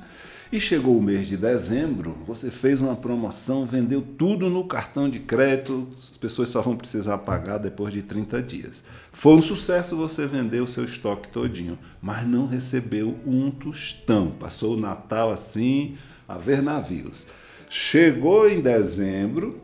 e 0.51 0.59
chegou 0.59 0.97
o 0.97 1.01
mês 1.01 1.27
de 1.27 1.37
dezembro, 1.37 2.17
você 2.27 2.51
fez 2.51 2.81
uma 2.81 2.95
promoção, 2.95 3.65
vendeu 3.65 4.01
tudo 4.01 4.49
no 4.49 4.65
cartão 4.65 5.09
de 5.09 5.19
crédito, 5.19 5.87
as 5.97 6.17
pessoas 6.17 6.49
só 6.49 6.61
vão 6.61 6.75
precisar 6.75 7.19
pagar 7.19 7.57
depois 7.57 7.93
de 7.93 8.01
30 8.01 8.41
dias. 8.41 8.83
Foi 9.13 9.33
um 9.33 9.41
sucesso 9.41 9.95
você 9.95 10.27
vender 10.27 10.59
o 10.59 10.67
seu 10.67 10.83
estoque 10.83 11.29
todinho, 11.29 11.79
mas 12.01 12.27
não 12.27 12.47
recebeu 12.47 13.17
um 13.25 13.49
tostão. 13.49 14.31
Passou 14.31 14.75
o 14.75 14.79
Natal 14.79 15.31
assim, 15.31 15.95
a 16.27 16.37
ver 16.37 16.61
navios. 16.61 17.27
Chegou 17.69 18.49
em 18.49 18.59
dezembro, 18.59 19.61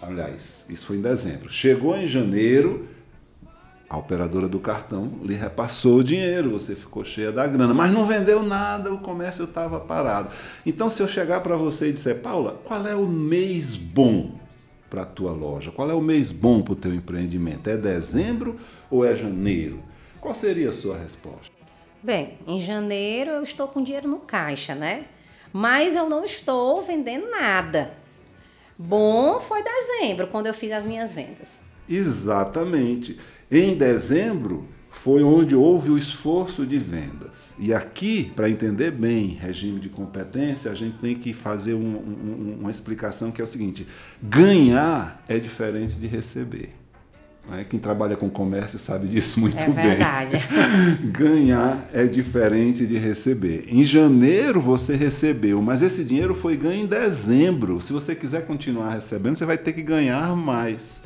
aliás, 0.00 0.66
isso 0.70 0.86
foi 0.86 0.98
em 0.98 1.02
dezembro. 1.02 1.50
Chegou 1.50 1.96
em 1.96 2.06
janeiro, 2.06 2.86
a 3.94 3.96
operadora 3.96 4.48
do 4.48 4.58
cartão 4.58 5.12
lhe 5.22 5.34
repassou 5.34 5.98
o 5.98 6.04
dinheiro, 6.04 6.50
você 6.50 6.74
ficou 6.74 7.04
cheia 7.04 7.30
da 7.30 7.46
grana, 7.46 7.72
mas 7.72 7.92
não 7.92 8.04
vendeu 8.04 8.42
nada, 8.42 8.92
o 8.92 8.98
comércio 8.98 9.44
estava 9.44 9.78
parado. 9.78 10.30
Então, 10.66 10.90
se 10.90 11.00
eu 11.00 11.06
chegar 11.06 11.40
para 11.40 11.56
você 11.56 11.90
e 11.90 11.92
disser, 11.92 12.20
Paula, 12.20 12.60
qual 12.64 12.84
é 12.86 12.94
o 12.96 13.06
mês 13.06 13.76
bom 13.76 14.32
para 14.90 15.02
a 15.02 15.06
tua 15.06 15.30
loja? 15.30 15.70
Qual 15.70 15.88
é 15.88 15.94
o 15.94 16.00
mês 16.00 16.32
bom 16.32 16.60
para 16.60 16.72
o 16.72 16.76
teu 16.76 16.92
empreendimento? 16.92 17.70
É 17.70 17.76
dezembro 17.76 18.56
ou 18.90 19.04
é 19.04 19.14
janeiro? 19.14 19.80
Qual 20.20 20.34
seria 20.34 20.70
a 20.70 20.72
sua 20.72 20.98
resposta? 20.98 21.54
Bem, 22.02 22.36
em 22.48 22.60
janeiro 22.60 23.30
eu 23.30 23.44
estou 23.44 23.68
com 23.68 23.82
dinheiro 23.82 24.08
no 24.08 24.18
caixa, 24.18 24.74
né? 24.74 25.04
Mas 25.52 25.94
eu 25.94 26.08
não 26.08 26.24
estou 26.24 26.82
vendendo 26.82 27.30
nada. 27.30 27.92
Bom 28.76 29.38
foi 29.38 29.62
dezembro, 29.62 30.26
quando 30.26 30.46
eu 30.46 30.54
fiz 30.54 30.72
as 30.72 30.84
minhas 30.84 31.12
vendas. 31.12 31.62
Exatamente. 31.88 33.18
Em 33.56 33.76
dezembro 33.76 34.66
foi 34.90 35.22
onde 35.22 35.54
houve 35.54 35.88
o 35.88 35.96
esforço 35.96 36.66
de 36.66 36.76
vendas. 36.76 37.52
E 37.56 37.72
aqui, 37.72 38.32
para 38.34 38.50
entender 38.50 38.90
bem 38.90 39.38
regime 39.40 39.78
de 39.78 39.88
competência, 39.88 40.72
a 40.72 40.74
gente 40.74 40.98
tem 40.98 41.14
que 41.14 41.32
fazer 41.32 41.74
um, 41.74 41.78
um, 41.78 42.56
uma 42.62 42.70
explicação 42.72 43.30
que 43.30 43.40
é 43.40 43.44
o 43.44 43.46
seguinte: 43.46 43.86
ganhar 44.20 45.22
é 45.28 45.38
diferente 45.38 45.94
de 46.00 46.08
receber. 46.08 46.74
É? 47.52 47.62
Quem 47.62 47.78
trabalha 47.78 48.16
com 48.16 48.28
comércio 48.28 48.76
sabe 48.76 49.06
disso 49.06 49.38
muito 49.38 49.56
é 49.56 49.68
bem. 49.68 49.98
Ganhar 51.12 51.88
é 51.92 52.06
diferente 52.06 52.84
de 52.86 52.96
receber. 52.96 53.66
Em 53.68 53.84
janeiro 53.84 54.60
você 54.60 54.96
recebeu, 54.96 55.62
mas 55.62 55.80
esse 55.80 56.02
dinheiro 56.02 56.34
foi 56.34 56.56
ganho 56.56 56.84
em 56.84 56.86
dezembro. 56.86 57.80
Se 57.80 57.92
você 57.92 58.16
quiser 58.16 58.46
continuar 58.46 58.94
recebendo, 58.94 59.36
você 59.36 59.44
vai 59.44 59.58
ter 59.58 59.74
que 59.74 59.82
ganhar 59.82 60.34
mais 60.34 61.02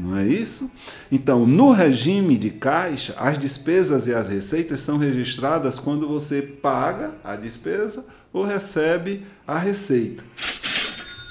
não 0.00 0.16
é 0.16 0.26
isso? 0.26 0.70
Então, 1.12 1.46
no 1.46 1.72
regime 1.72 2.38
de 2.38 2.48
caixa, 2.50 3.14
as 3.18 3.38
despesas 3.38 4.06
e 4.06 4.14
as 4.14 4.28
receitas 4.28 4.80
são 4.80 4.96
registradas 4.96 5.78
quando 5.78 6.08
você 6.08 6.40
paga 6.40 7.12
a 7.22 7.36
despesa 7.36 8.04
ou 8.32 8.44
recebe 8.44 9.26
a 9.46 9.58
receita. 9.58 10.24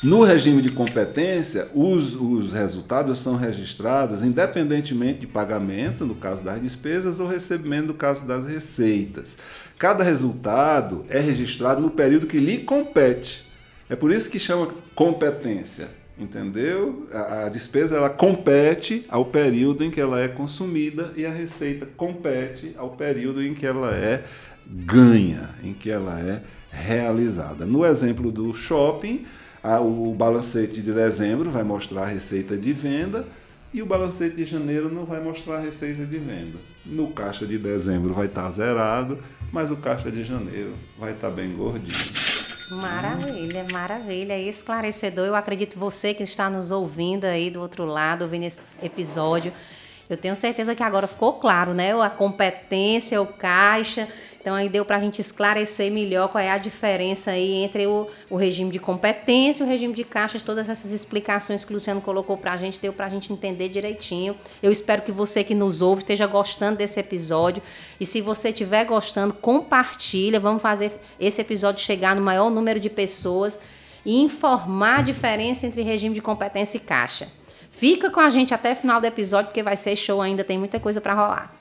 No 0.04 0.24
regime 0.24 0.62
de 0.62 0.72
competência, 0.72 1.68
os, 1.74 2.16
os 2.16 2.54
resultados 2.54 3.20
são 3.20 3.36
registrados 3.36 4.24
independentemente 4.24 5.20
de 5.20 5.28
pagamento, 5.28 6.06
no 6.06 6.16
caso 6.16 6.44
das 6.44 6.62
despesas, 6.62 7.20
ou 7.20 7.28
recebimento, 7.28 7.88
no 7.88 7.94
caso 7.96 8.24
das 8.26 8.48
receitas. 8.48 9.38
Cada 9.78 10.04
resultado 10.04 11.06
é 11.10 11.20
registrado 11.20 11.82
no 11.82 11.90
período 11.90 12.28
que 12.28 12.40
lhe 12.40 12.60
compete. 12.60 13.50
É 13.90 13.96
por 13.96 14.12
isso 14.12 14.30
que 14.30 14.40
chama 14.40 14.70
competência 14.94 15.99
entendeu? 16.20 17.08
A, 17.12 17.46
a, 17.46 17.50
despesa 17.50 17.96
ela 17.96 18.10
compete 18.10 19.06
ao 19.10 19.26
período 19.26 19.84
em 19.84 19.90
que 19.90 20.02
ela 20.02 20.20
é 20.20 20.28
consumida 20.28 21.14
e 21.16 21.26
a 21.26 21.32
receita 21.32 21.88
compete 21.98 22.74
ao 22.78 22.92
período 22.92 23.44
em 23.44 23.54
que 23.54 23.66
ela 23.66 23.96
é 23.96 24.24
ganha, 24.68 25.50
em 25.64 25.74
que 25.74 25.90
ela 25.90 26.20
é 26.20 26.42
realizada. 26.70 27.66
No 27.66 27.86
exemplo 27.86 28.32
do 28.32 28.54
shopping, 28.54 29.26
a, 29.64 29.80
o 29.80 30.14
balancete 30.14 30.82
de 30.82 30.92
dezembro 30.92 31.50
vai 31.50 31.64
mostrar 31.64 32.04
a 32.04 32.08
receita 32.08 32.58
de 32.58 32.74
venda 32.74 33.26
e 33.74 33.82
o 33.82 33.86
balancete 33.86 34.36
de 34.36 34.46
janeiro 34.46 34.90
não 34.90 35.06
vai 35.06 35.22
mostrar 35.22 35.58
a 35.58 35.62
receita 35.62 36.06
de 36.06 36.18
venda. 36.18 36.58
No 36.86 37.12
caixa 37.12 37.46
de 37.46 37.58
dezembro 37.58 38.14
vai 38.14 38.26
estar 38.26 38.50
zerado, 38.52 39.20
mas 39.52 39.70
o 39.70 39.78
caixa 39.78 40.12
de 40.12 40.24
janeiro 40.24 40.74
vai 40.98 41.14
estar 41.14 41.30
bem 41.30 41.54
gordinho. 41.56 42.29
Maravilha, 42.72 43.66
maravilha, 43.72 44.38
esclarecedor. 44.38 45.26
Eu 45.26 45.36
acredito 45.36 45.80
você 45.80 46.14
que 46.14 46.24
está 46.24 46.50
nos 46.50 46.70
ouvindo 46.70 47.26
aí 47.26 47.50
do 47.50 47.60
outro 47.60 47.86
lado, 47.86 48.22
ouvindo 48.24 48.44
esse 48.44 48.62
episódio. 48.84 49.52
Eu 50.08 50.18
tenho 50.18 50.36
certeza 50.36 50.76
que 50.76 50.84
agora 50.84 51.08
ficou 51.08 51.34
claro, 51.34 51.74
né? 51.74 52.00
A 52.00 52.10
competência, 52.10 53.22
o 53.22 53.28
caixa 53.28 54.08
então 54.50 54.58
aí 54.58 54.68
deu 54.68 54.84
para 54.84 54.98
a 54.98 55.00
gente 55.00 55.22
esclarecer 55.22 55.92
melhor 55.92 56.28
qual 56.30 56.44
é 56.44 56.50
a 56.50 56.58
diferença 56.58 57.30
aí 57.30 57.54
entre 57.64 57.86
o, 57.86 58.08
o 58.32 58.36
regime 58.36 58.72
de 58.72 58.80
competência 58.80 59.62
e 59.62 59.66
o 59.68 59.70
regime 59.70 59.94
de 59.94 60.04
caixas, 60.04 60.42
todas 60.42 60.68
essas 60.68 60.92
explicações 60.92 61.64
que 61.64 61.70
o 61.70 61.76
Luciano 61.76 62.02
colocou 62.02 62.36
para 62.36 62.54
a 62.54 62.58
gente, 62.58 62.80
deu 62.80 62.92
para 62.92 63.06
a 63.06 63.10
gente 63.10 63.32
entender 63.32 63.70
direitinho. 63.70 64.36
Eu 64.64 64.72
espero 64.72 65.04
que 65.04 65.12
você 65.12 65.44
que 65.44 65.54
nos 65.54 65.84
ouve 65.84 66.02
esteja 66.02 66.26
gostando 66.26 66.80
desse 66.80 67.00
episódio 67.00 67.62
e 68.00 68.08
se 68.08 68.22
você 68.22 68.50
estiver 68.50 68.86
gostando, 68.86 69.36
compartilha, 69.36 70.40
vamos 70.40 70.64
fazer 70.64 71.00
esse 71.20 71.40
episódio 71.40 71.86
chegar 71.86 72.16
no 72.16 72.22
maior 72.24 72.50
número 72.50 72.80
de 72.80 72.90
pessoas 72.90 73.62
e 74.04 74.20
informar 74.20 75.02
a 75.02 75.04
diferença 75.04 75.68
entre 75.68 75.84
regime 75.84 76.16
de 76.16 76.22
competência 76.22 76.78
e 76.78 76.82
caixa. 76.82 77.28
Fica 77.70 78.10
com 78.10 78.20
a 78.20 78.32
gente 78.32 78.52
até 78.52 78.74
o 78.74 78.76
final 78.76 79.00
do 79.00 79.06
episódio 79.06 79.50
porque 79.50 79.62
vai 79.62 79.78
ser 79.78 79.96
show 79.96 80.20
ainda, 80.20 80.44
tem 80.44 80.58
muita 80.58 80.80
coisa 80.80 81.00
para 81.00 81.14
rolar. 81.14 81.59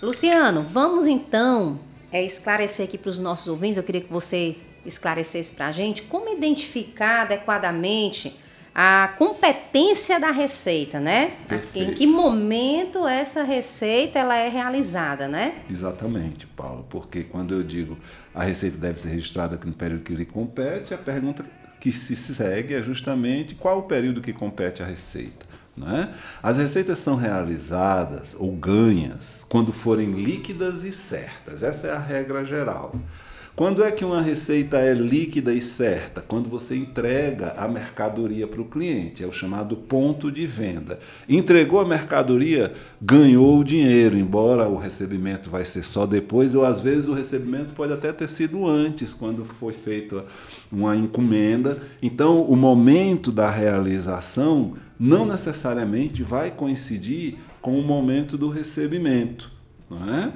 Luciano, 0.00 0.62
vamos 0.62 1.06
então 1.06 1.80
é, 2.12 2.24
esclarecer 2.24 2.86
aqui 2.86 2.96
para 2.96 3.08
os 3.08 3.18
nossos 3.18 3.48
ouvintes. 3.48 3.76
Eu 3.76 3.82
queria 3.82 4.00
que 4.00 4.12
você 4.12 4.56
esclarecesse 4.86 5.56
para 5.56 5.66
a 5.66 5.72
gente 5.72 6.02
como 6.02 6.28
identificar 6.28 7.22
adequadamente 7.22 8.38
a 8.72 9.12
competência 9.18 10.20
da 10.20 10.30
receita, 10.30 11.00
né? 11.00 11.32
Perfeito. 11.48 11.90
Em 11.90 11.94
que 11.94 12.06
momento 12.06 13.08
essa 13.08 13.42
receita 13.42 14.20
ela 14.20 14.36
é 14.36 14.48
realizada, 14.48 15.26
né? 15.26 15.62
Exatamente, 15.68 16.46
Paulo, 16.46 16.86
porque 16.88 17.24
quando 17.24 17.54
eu 17.54 17.64
digo 17.64 17.98
a 18.32 18.44
receita 18.44 18.76
deve 18.76 19.00
ser 19.00 19.08
registrada 19.08 19.58
no 19.64 19.72
período 19.72 20.04
que 20.04 20.14
lhe 20.14 20.24
compete, 20.24 20.94
a 20.94 20.98
pergunta 20.98 21.44
que 21.80 21.92
se 21.92 22.14
segue 22.14 22.72
é 22.72 22.82
justamente 22.82 23.56
qual 23.56 23.80
o 23.80 23.82
período 23.82 24.20
que 24.20 24.32
compete 24.32 24.80
a 24.80 24.86
receita. 24.86 25.47
Né? 25.78 26.12
As 26.42 26.56
receitas 26.56 26.98
são 26.98 27.16
realizadas 27.16 28.34
ou 28.38 28.52
ganhas 28.52 29.44
quando 29.48 29.72
forem 29.72 30.12
líquidas 30.12 30.84
e 30.84 30.92
certas. 30.92 31.62
Essa 31.62 31.88
é 31.88 31.92
a 31.92 31.98
regra 31.98 32.44
geral. 32.44 32.94
Quando 33.58 33.82
é 33.82 33.90
que 33.90 34.04
uma 34.04 34.22
receita 34.22 34.76
é 34.76 34.94
líquida 34.94 35.52
e 35.52 35.60
certa? 35.60 36.20
Quando 36.20 36.48
você 36.48 36.76
entrega 36.76 37.54
a 37.58 37.66
mercadoria 37.66 38.46
para 38.46 38.60
o 38.62 38.64
cliente, 38.64 39.24
é 39.24 39.26
o 39.26 39.32
chamado 39.32 39.74
ponto 39.74 40.30
de 40.30 40.46
venda. 40.46 41.00
Entregou 41.28 41.80
a 41.80 41.84
mercadoria, 41.84 42.72
ganhou 43.02 43.58
o 43.58 43.64
dinheiro, 43.64 44.16
embora 44.16 44.68
o 44.68 44.76
recebimento 44.76 45.50
vai 45.50 45.64
ser 45.64 45.82
só 45.82 46.06
depois, 46.06 46.54
ou 46.54 46.64
às 46.64 46.80
vezes 46.80 47.08
o 47.08 47.12
recebimento 47.12 47.72
pode 47.74 47.92
até 47.92 48.12
ter 48.12 48.28
sido 48.28 48.64
antes, 48.64 49.12
quando 49.12 49.44
foi 49.44 49.72
feita 49.72 50.24
uma 50.70 50.94
encomenda. 50.94 51.82
Então, 52.00 52.42
o 52.42 52.54
momento 52.54 53.32
da 53.32 53.50
realização 53.50 54.76
não 54.98 55.24
necessariamente 55.24 56.22
vai 56.22 56.50
coincidir 56.50 57.36
com 57.60 57.78
o 57.78 57.82
momento 57.82 58.36
do 58.36 58.48
recebimento, 58.48 59.50
não 59.88 60.14
é? 60.14 60.32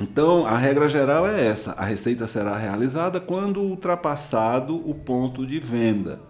Então, 0.00 0.46
a 0.46 0.58
regra 0.58 0.88
geral 0.88 1.26
é 1.26 1.46
essa: 1.46 1.72
a 1.72 1.84
receita 1.84 2.28
será 2.28 2.56
realizada 2.58 3.18
quando 3.18 3.62
ultrapassado 3.62 4.76
o 4.88 4.94
ponto 4.94 5.46
de 5.46 5.58
venda. 5.58 6.20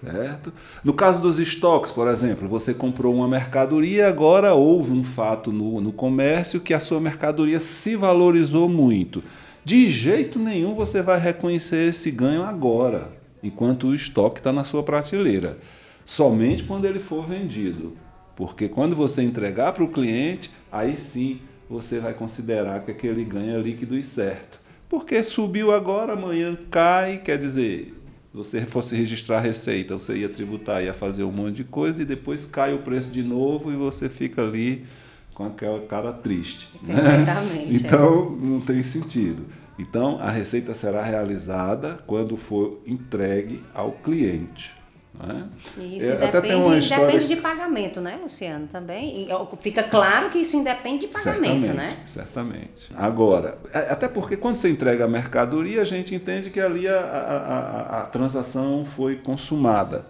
Certo? 0.00 0.52
No 0.84 0.92
caso 0.92 1.22
dos 1.22 1.38
estoques, 1.38 1.90
por 1.90 2.06
exemplo, 2.06 2.46
você 2.46 2.74
comprou 2.74 3.14
uma 3.14 3.26
mercadoria, 3.26 4.08
agora 4.08 4.52
houve 4.52 4.92
um 4.92 5.02
fato 5.02 5.50
no, 5.50 5.80
no 5.80 5.90
comércio 5.90 6.60
que 6.60 6.74
a 6.74 6.80
sua 6.80 7.00
mercadoria 7.00 7.58
se 7.60 7.96
valorizou 7.96 8.68
muito. 8.68 9.22
De 9.64 9.90
jeito 9.90 10.38
nenhum 10.38 10.74
você 10.74 11.00
vai 11.00 11.18
reconhecer 11.18 11.88
esse 11.88 12.10
ganho 12.10 12.44
agora, 12.44 13.10
enquanto 13.42 13.88
o 13.88 13.94
estoque 13.94 14.38
está 14.38 14.52
na 14.52 14.64
sua 14.64 14.82
prateleira. 14.82 15.58
Somente 16.06 16.62
quando 16.62 16.84
ele 16.84 17.00
for 17.00 17.26
vendido. 17.26 17.96
Porque 18.36 18.68
quando 18.68 18.94
você 18.94 19.22
entregar 19.22 19.72
para 19.72 19.82
o 19.82 19.90
cliente, 19.90 20.50
aí 20.70 20.96
sim 20.96 21.40
você 21.68 21.98
vai 21.98 22.14
considerar 22.14 22.84
que 22.84 22.92
aquele 22.92 23.24
ganho 23.24 23.58
é 23.58 23.60
líquido 23.60 23.98
e 23.98 24.04
certo. 24.04 24.60
Porque 24.88 25.20
subiu 25.24 25.74
agora, 25.74 26.12
amanhã 26.12 26.56
cai, 26.70 27.18
quer 27.18 27.38
dizer, 27.38 27.92
você 28.32 28.60
fosse 28.60 28.94
registrar 28.94 29.38
a 29.38 29.40
receita, 29.40 29.94
você 29.94 30.18
ia 30.18 30.28
tributar, 30.28 30.84
ia 30.84 30.94
fazer 30.94 31.24
um 31.24 31.32
monte 31.32 31.56
de 31.56 31.64
coisa 31.64 32.00
e 32.02 32.04
depois 32.04 32.44
cai 32.44 32.72
o 32.72 32.78
preço 32.78 33.10
de 33.10 33.22
novo 33.22 33.72
e 33.72 33.76
você 33.76 34.08
fica 34.08 34.42
ali 34.42 34.86
com 35.34 35.44
aquela 35.44 35.80
cara 35.80 36.12
triste. 36.12 36.68
Né? 36.82 36.94
Exatamente. 36.94 37.72
Né? 37.72 37.80
Então, 37.82 38.30
não 38.30 38.60
tem 38.60 38.80
sentido. 38.84 39.44
Então, 39.76 40.20
a 40.20 40.30
receita 40.30 40.72
será 40.72 41.02
realizada 41.02 41.98
quando 42.06 42.36
for 42.36 42.80
entregue 42.86 43.60
ao 43.74 43.90
cliente. 43.90 44.75
Né? 45.24 45.44
Isso 45.78 46.10
é, 46.10 46.16
depende, 46.16 46.78
história... 46.78 47.06
depende 47.06 47.28
de 47.28 47.36
pagamento, 47.36 48.00
né, 48.00 48.18
Luciano? 48.22 48.66
Também. 48.66 49.28
Fica 49.60 49.82
claro 49.82 50.30
que 50.30 50.38
isso 50.38 50.56
independe 50.56 51.06
de 51.06 51.08
pagamento, 51.08 51.66
certamente, 51.66 51.68
né? 51.72 51.96
Certamente. 52.04 52.88
Agora, 52.94 53.58
é, 53.72 53.90
até 53.90 54.08
porque 54.08 54.36
quando 54.36 54.56
você 54.56 54.68
entrega 54.68 55.04
a 55.04 55.08
mercadoria, 55.08 55.82
a 55.82 55.84
gente 55.84 56.14
entende 56.14 56.50
que 56.50 56.60
ali 56.60 56.86
a, 56.86 57.00
a, 57.00 57.36
a, 57.36 58.02
a 58.02 58.06
transação 58.06 58.84
foi 58.84 59.16
consumada. 59.16 60.04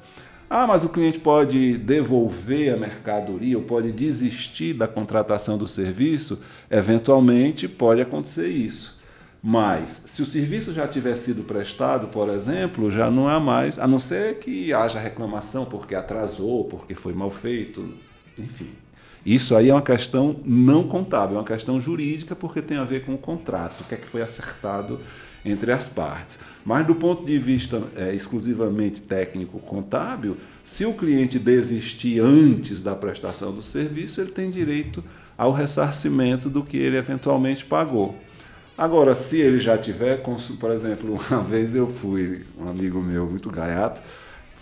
Ah, 0.49 0.67
mas 0.67 0.85
o 0.85 0.89
cliente 0.89 1.19
pode 1.19 1.77
devolver 1.77 2.73
a 2.73 2.77
mercadoria 2.77 3.59
ou 3.59 3.65
pode 3.65 3.91
desistir 3.91 4.75
da 4.75 4.87
contratação 4.87 5.59
do 5.59 5.67
serviço? 5.67 6.41
Eventualmente 6.71 7.67
pode 7.69 8.01
acontecer 8.01 8.49
isso. 8.49 8.96
Mas, 9.43 10.05
se 10.07 10.23
o 10.23 10.27
serviço 10.27 10.73
já 10.73 10.89
tiver 10.89 11.17
sido 11.17 11.45
prestado, 11.45 12.09
por 12.09 12.29
exemplo, 12.29 12.91
já 12.91 13.11
não 13.11 13.29
há 13.29 13.39
mais, 13.39 13.79
a 13.79 13.87
não 13.87 14.01
ser 14.01 14.39
que 14.39 14.73
haja 14.73 14.99
reclamação 14.99 15.65
porque 15.65 15.95
atrasou, 15.95 16.65
porque 16.65 16.95
foi 16.95 17.13
mal 17.13 17.31
feito, 17.31 17.95
enfim. 18.39 18.71
Isso 19.25 19.57
aí 19.57 19.71
é 19.71 19.75
uma 19.75 19.83
questão 19.83 20.37
não 20.45 20.85
contábil, 20.85 21.37
é 21.37 21.41
uma 21.41 21.45
questão 21.45 21.81
jurídica 21.81 22.37
porque 22.37 22.63
tem 22.63 22.77
a 22.77 22.85
ver 22.85 23.05
com 23.05 23.15
o 23.15 23.19
contrato, 23.19 23.81
o 23.81 23.85
que 23.85 23.95
é 23.95 23.99
que 23.99 24.07
foi 24.07 24.23
acertado 24.23 25.01
entre 25.45 25.73
as 25.73 25.89
partes. 25.89 26.39
Mas 26.65 26.87
do 26.87 26.95
ponto 26.95 27.25
de 27.25 27.39
vista 27.39 27.83
é, 27.97 28.15
exclusivamente 28.15 29.01
técnico-contábil, 29.01 30.37
se 30.65 30.85
o 30.85 30.93
cliente 30.93 31.39
desistir 31.39 32.21
antes 32.21 32.83
da 32.83 32.95
prestação 32.95 33.53
do 33.53 33.63
serviço, 33.63 34.21
ele 34.21 34.33
tem 34.33 34.51
direito 34.51 35.03
ao 35.39 35.53
ressarcimento 35.53 36.49
do 36.49 36.63
que 36.63 36.77
ele 36.77 36.97
eventualmente 36.97 37.65
pagou. 37.65 38.17
Agora, 38.77 39.15
se 39.15 39.41
ele 39.41 39.59
já 39.59 39.79
tiver, 39.79 40.23
por 40.61 40.71
exemplo, 40.71 41.19
uma 41.31 41.43
vez 41.43 41.75
eu 41.75 41.89
fui, 41.89 42.45
um 42.59 42.69
amigo 42.69 43.01
meu 43.01 43.27
muito 43.27 43.51
gaiato, 43.51 44.03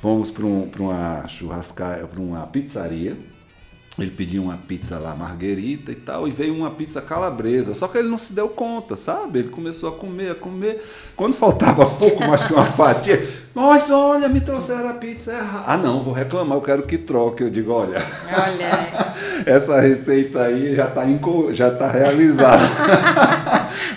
fomos 0.01 0.31
para 0.31 0.45
um, 0.45 0.71
uma 0.79 1.27
churrascaria, 1.27 2.07
para 2.07 2.21
uma 2.21 2.47
pizzaria, 2.47 3.17
ele 3.99 4.11
pediu 4.11 4.43
uma 4.43 4.57
pizza 4.57 4.99
lá, 4.99 5.15
marguerita 5.15 5.93
e 5.93 5.95
tal, 5.95 6.27
e 6.27 6.31
veio 6.33 6.53
uma 6.53 6.71
pizza 6.71 7.01
calabresa. 7.01 7.75
Só 7.77 7.87
que 7.87 7.97
ele 7.99 8.09
não 8.09 8.19
se 8.19 8.33
deu 8.33 8.49
conta, 8.49 8.97
sabe? 8.97 9.39
Ele 9.39 9.49
começou 9.49 9.89
a 9.89 9.93
comer, 9.93 10.33
a 10.33 10.35
comer. 10.35 10.85
Quando 11.15 11.35
faltava 11.35 11.87
pouco 11.95 12.25
mais 12.27 12.45
que 12.45 12.53
uma 12.53 12.65
fatia, 12.65 13.25
mas 13.55 13.91
olha, 13.91 14.29
me 14.29 14.41
trouxeram 14.41 14.89
a 14.89 14.95
pizza 14.95 15.33
errada. 15.33 15.65
Ah, 15.69 15.77
não, 15.77 16.03
vou 16.03 16.13
reclamar, 16.13 16.59
eu 16.59 16.63
quero 16.63 16.83
que 16.83 16.99
troque. 16.99 17.45
Eu 17.45 17.51
digo, 17.51 17.71
olha. 17.71 18.03
Olha. 18.33 19.15
essa 19.47 19.81
receita 19.81 20.43
aí 20.43 20.75
já 20.75 20.89
está 20.89 21.05
já 21.53 21.71
tá 21.71 21.87
realizada. 21.87 22.65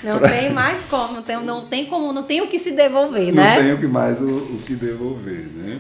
Não 0.04 0.20
pra... 0.20 0.30
tem 0.30 0.52
mais 0.52 0.84
como, 0.84 1.14
não 1.14 1.22
tem, 1.22 1.44
não 1.44 1.66
tem 1.66 1.86
como, 1.86 2.14
não 2.14 2.24
tem 2.24 2.42
o 2.42 2.48
que 2.48 2.60
se 2.60 2.72
devolver, 2.72 3.34
né? 3.34 3.56
Não 3.56 3.64
tem 3.64 3.74
o 3.74 3.80
que 3.80 3.88
mais 3.88 4.22
o, 4.22 4.30
o 4.30 4.62
que 4.66 4.76
devolver, 4.76 5.48
né? 5.56 5.80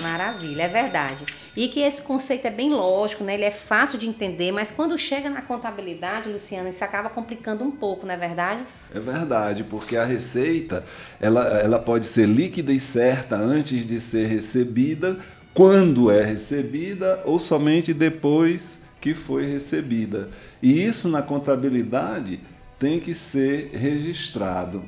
Maravilha, 0.00 0.62
é 0.62 0.68
verdade. 0.68 1.24
E 1.56 1.68
que 1.68 1.80
esse 1.80 2.02
conceito 2.02 2.46
é 2.46 2.50
bem 2.50 2.70
lógico, 2.70 3.24
né? 3.24 3.34
Ele 3.34 3.44
é 3.44 3.50
fácil 3.50 3.98
de 3.98 4.06
entender, 4.06 4.52
mas 4.52 4.70
quando 4.70 4.96
chega 4.96 5.28
na 5.28 5.42
contabilidade, 5.42 6.28
Luciana, 6.28 6.68
isso 6.68 6.84
acaba 6.84 7.10
complicando 7.10 7.64
um 7.64 7.70
pouco, 7.70 8.06
não 8.06 8.14
é 8.14 8.16
verdade? 8.16 8.62
É 8.94 9.00
verdade, 9.00 9.64
porque 9.64 9.96
a 9.96 10.04
receita 10.04 10.84
ela, 11.20 11.44
ela 11.58 11.78
pode 11.78 12.06
ser 12.06 12.26
líquida 12.26 12.72
e 12.72 12.80
certa 12.80 13.36
antes 13.36 13.84
de 13.86 14.00
ser 14.00 14.26
recebida, 14.26 15.18
quando 15.52 16.10
é 16.10 16.22
recebida 16.22 17.20
ou 17.24 17.38
somente 17.38 17.92
depois 17.92 18.80
que 19.00 19.14
foi 19.14 19.50
recebida. 19.50 20.30
E 20.62 20.84
isso 20.84 21.08
na 21.08 21.22
contabilidade 21.22 22.40
tem 22.78 23.00
que 23.00 23.14
ser 23.14 23.70
registrado. 23.74 24.84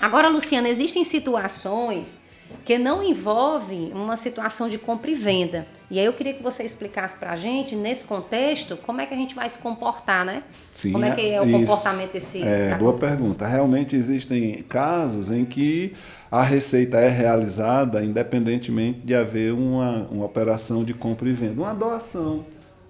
Agora, 0.00 0.28
Luciana, 0.28 0.68
existem 0.68 1.04
situações 1.04 2.26
que 2.64 2.78
não 2.78 3.02
envolve 3.02 3.90
uma 3.94 4.16
situação 4.16 4.68
de 4.68 4.76
compra 4.76 5.10
e 5.10 5.14
venda. 5.14 5.66
E 5.90 5.98
aí 5.98 6.04
eu 6.04 6.12
queria 6.12 6.34
que 6.34 6.42
você 6.42 6.64
explicasse 6.64 7.18
para 7.18 7.32
a 7.32 7.36
gente, 7.36 7.76
nesse 7.76 8.06
contexto, 8.06 8.76
como 8.78 9.00
é 9.00 9.06
que 9.06 9.14
a 9.14 9.16
gente 9.16 9.34
vai 9.34 9.48
se 9.48 9.58
comportar, 9.58 10.24
né? 10.24 10.42
Sim, 10.74 10.92
como 10.92 11.04
é 11.04 11.14
que 11.14 11.20
é 11.20 11.40
o 11.40 11.44
isso. 11.44 11.58
comportamento 11.58 12.12
desse... 12.12 12.42
É, 12.42 12.74
boa 12.76 12.94
pergunta. 12.94 13.46
Realmente 13.46 13.94
existem 13.94 14.62
casos 14.62 15.30
em 15.30 15.44
que 15.44 15.94
a 16.30 16.42
receita 16.42 16.98
é 16.98 17.08
realizada 17.08 18.02
independentemente 18.02 19.00
de 19.00 19.14
haver 19.14 19.52
uma, 19.52 20.08
uma 20.10 20.24
operação 20.24 20.82
de 20.82 20.94
compra 20.94 21.28
e 21.28 21.32
venda. 21.32 21.60
Uma 21.60 21.74
doação, 21.74 22.46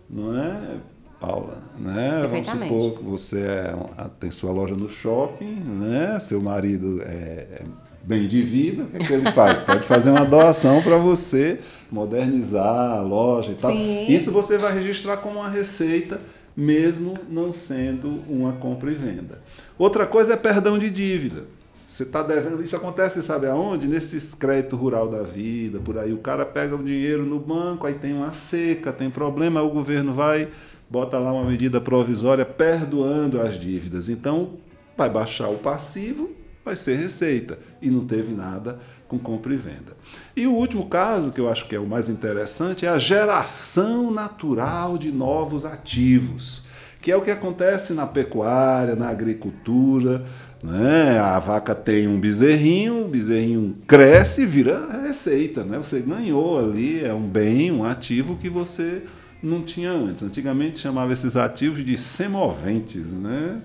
não 0.09 0.39
é, 0.39 0.77
Paula? 1.23 1.55
Né? 1.79 2.27
Vamos 2.29 2.49
supor 2.49 2.99
que 2.99 3.05
você 3.05 3.41
é, 3.41 3.75
tem 4.19 4.33
sua 4.33 4.51
loja 4.51 4.75
no 4.75 4.89
shopping, 4.89 5.55
né? 5.55 6.19
seu 6.19 6.43
marido 6.43 7.01
é, 7.03 7.07
é 7.07 7.63
bem 8.03 8.27
de 8.27 8.43
vida, 8.43 8.83
o 8.83 8.87
que, 8.89 8.97
é 8.97 9.07
que 9.07 9.13
ele 9.13 9.31
faz? 9.31 9.61
Pode 9.65 9.87
fazer 9.87 10.11
uma 10.11 10.25
doação 10.25 10.83
para 10.83 10.97
você 10.97 11.61
modernizar 11.89 12.99
a 12.99 13.01
loja 13.01 13.53
e 13.53 13.55
tal. 13.55 13.71
Sim. 13.71 14.07
Isso 14.09 14.33
você 14.33 14.59
vai 14.59 14.75
registrar 14.75 15.19
como 15.19 15.39
uma 15.39 15.49
receita, 15.49 16.21
mesmo 16.57 17.15
não 17.31 17.53
sendo 17.53 18.09
uma 18.29 18.55
compra 18.55 18.91
e 18.91 18.95
venda. 18.95 19.39
Outra 19.79 20.05
coisa 20.05 20.33
é 20.33 20.37
perdão 20.37 20.77
de 20.77 20.91
dívida. 20.91 21.45
Você 21.93 22.05
está 22.05 22.23
devendo, 22.23 22.63
isso 22.63 22.75
acontece, 22.75 23.23
sabe 23.23 23.47
aonde? 23.47 23.87
Nesses 23.87 24.35
créditos 24.35 24.79
rural 24.79 25.09
da 25.09 25.23
vida, 25.23 25.79
por 25.79 25.99
aí. 25.99 26.11
O 26.11 26.19
cara 26.19 26.47
pega 26.47 26.75
o 26.75 26.83
dinheiro 26.83 27.23
no 27.27 27.39
banco, 27.39 27.87
aí 27.87 27.93
tem 27.93 28.15
uma 28.15 28.33
seca, 28.33 28.91
tem 28.91 29.11
problema, 29.11 29.61
o 29.61 29.69
governo 29.69 30.11
vai, 30.11 30.49
bota 30.93 31.19
lá 31.19 31.33
uma 31.33 31.51
medida 31.51 31.81
provisória 31.81 32.45
perdoando 32.45 33.41
as 33.41 33.59
dívidas. 33.59 34.11
Então, 34.11 34.59
vai 34.95 35.09
baixar 35.09 35.49
o 35.49 35.57
passivo 35.57 36.43
vai 36.65 36.77
ser 36.77 36.97
receita. 36.97 37.59
E 37.81 37.91
não 37.91 38.07
teve 38.07 38.33
nada 38.33 38.79
com 39.09 39.19
compra 39.19 39.53
e 39.53 39.57
venda. 39.57 39.97
E 40.37 40.47
o 40.47 40.53
último 40.53 40.87
caso, 40.87 41.33
que 41.33 41.41
eu 41.41 41.51
acho 41.51 41.67
que 41.67 41.75
é 41.75 41.81
o 41.81 41.87
mais 41.87 42.09
interessante, 42.09 42.87
é 42.87 42.89
a 42.89 42.99
geração 42.99 44.11
natural 44.11 44.97
de 44.97 45.11
novos 45.11 45.65
ativos, 45.65 46.65
que 47.01 47.11
é 47.11 47.17
o 47.17 47.23
que 47.23 47.31
acontece 47.31 47.95
na 47.95 48.07
pecuária, 48.07 48.95
na 48.95 49.09
agricultura. 49.09 50.25
Né? 50.63 51.19
A 51.19 51.39
vaca 51.41 51.75
tem 51.75 52.07
um 52.07 52.21
bezerrinho, 52.21 53.05
o 53.05 53.09
bezerrinho 53.09 53.75
cresce 53.87 54.43
e 54.43 54.47
vira 54.47 55.03
receita. 55.03 55.65
Né? 55.65 55.79
Você 55.79 56.01
ganhou 56.01 56.59
ali, 56.59 57.05
é 57.05 57.13
um 57.13 57.27
bem, 57.27 57.73
um 57.73 57.85
ativo 57.85 58.37
que 58.37 58.49
você 58.49 59.03
não 59.43 59.63
tinha 59.63 59.91
antes. 59.91 60.23
Antigamente 60.23 60.79
chamava 60.79 61.13
esses 61.13 61.37
ativos 61.37 61.85
de 61.85 61.97
semoventes, 61.97 63.05
né? 63.05 63.61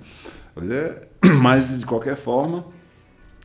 Mas 1.42 1.80
de 1.80 1.86
qualquer 1.86 2.16
forma, 2.16 2.66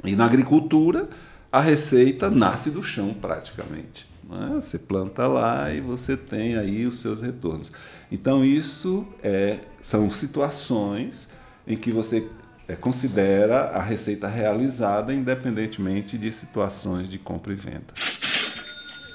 e 0.05 0.17
na 0.17 0.25
agricultura, 0.25 1.09
a 1.51 1.61
receita 1.61 2.31
nasce 2.31 2.71
do 2.71 2.83
chão 2.83 3.15
praticamente. 3.15 4.11
É? 4.31 4.55
Você 4.55 4.79
planta 4.79 5.27
lá 5.27 5.73
e 5.73 5.81
você 5.81 6.17
tem 6.17 6.57
aí 6.57 6.87
os 6.87 7.01
seus 7.01 7.21
retornos. 7.21 7.71
Então, 8.11 8.45
isso 8.45 9.07
é, 9.23 9.59
são 9.83 10.09
situações 10.11 11.29
em 11.67 11.77
que 11.77 11.93
você 11.93 12.27
é, 12.67 12.75
considera 12.75 13.71
a 13.71 13.83
receita 13.83 14.29
realizada 14.29 15.13
independentemente 15.13 16.17
de 16.17 16.33
situações 16.33 17.11
de 17.11 17.19
compra 17.19 17.53
e 17.53 17.57
venda. 17.57 17.93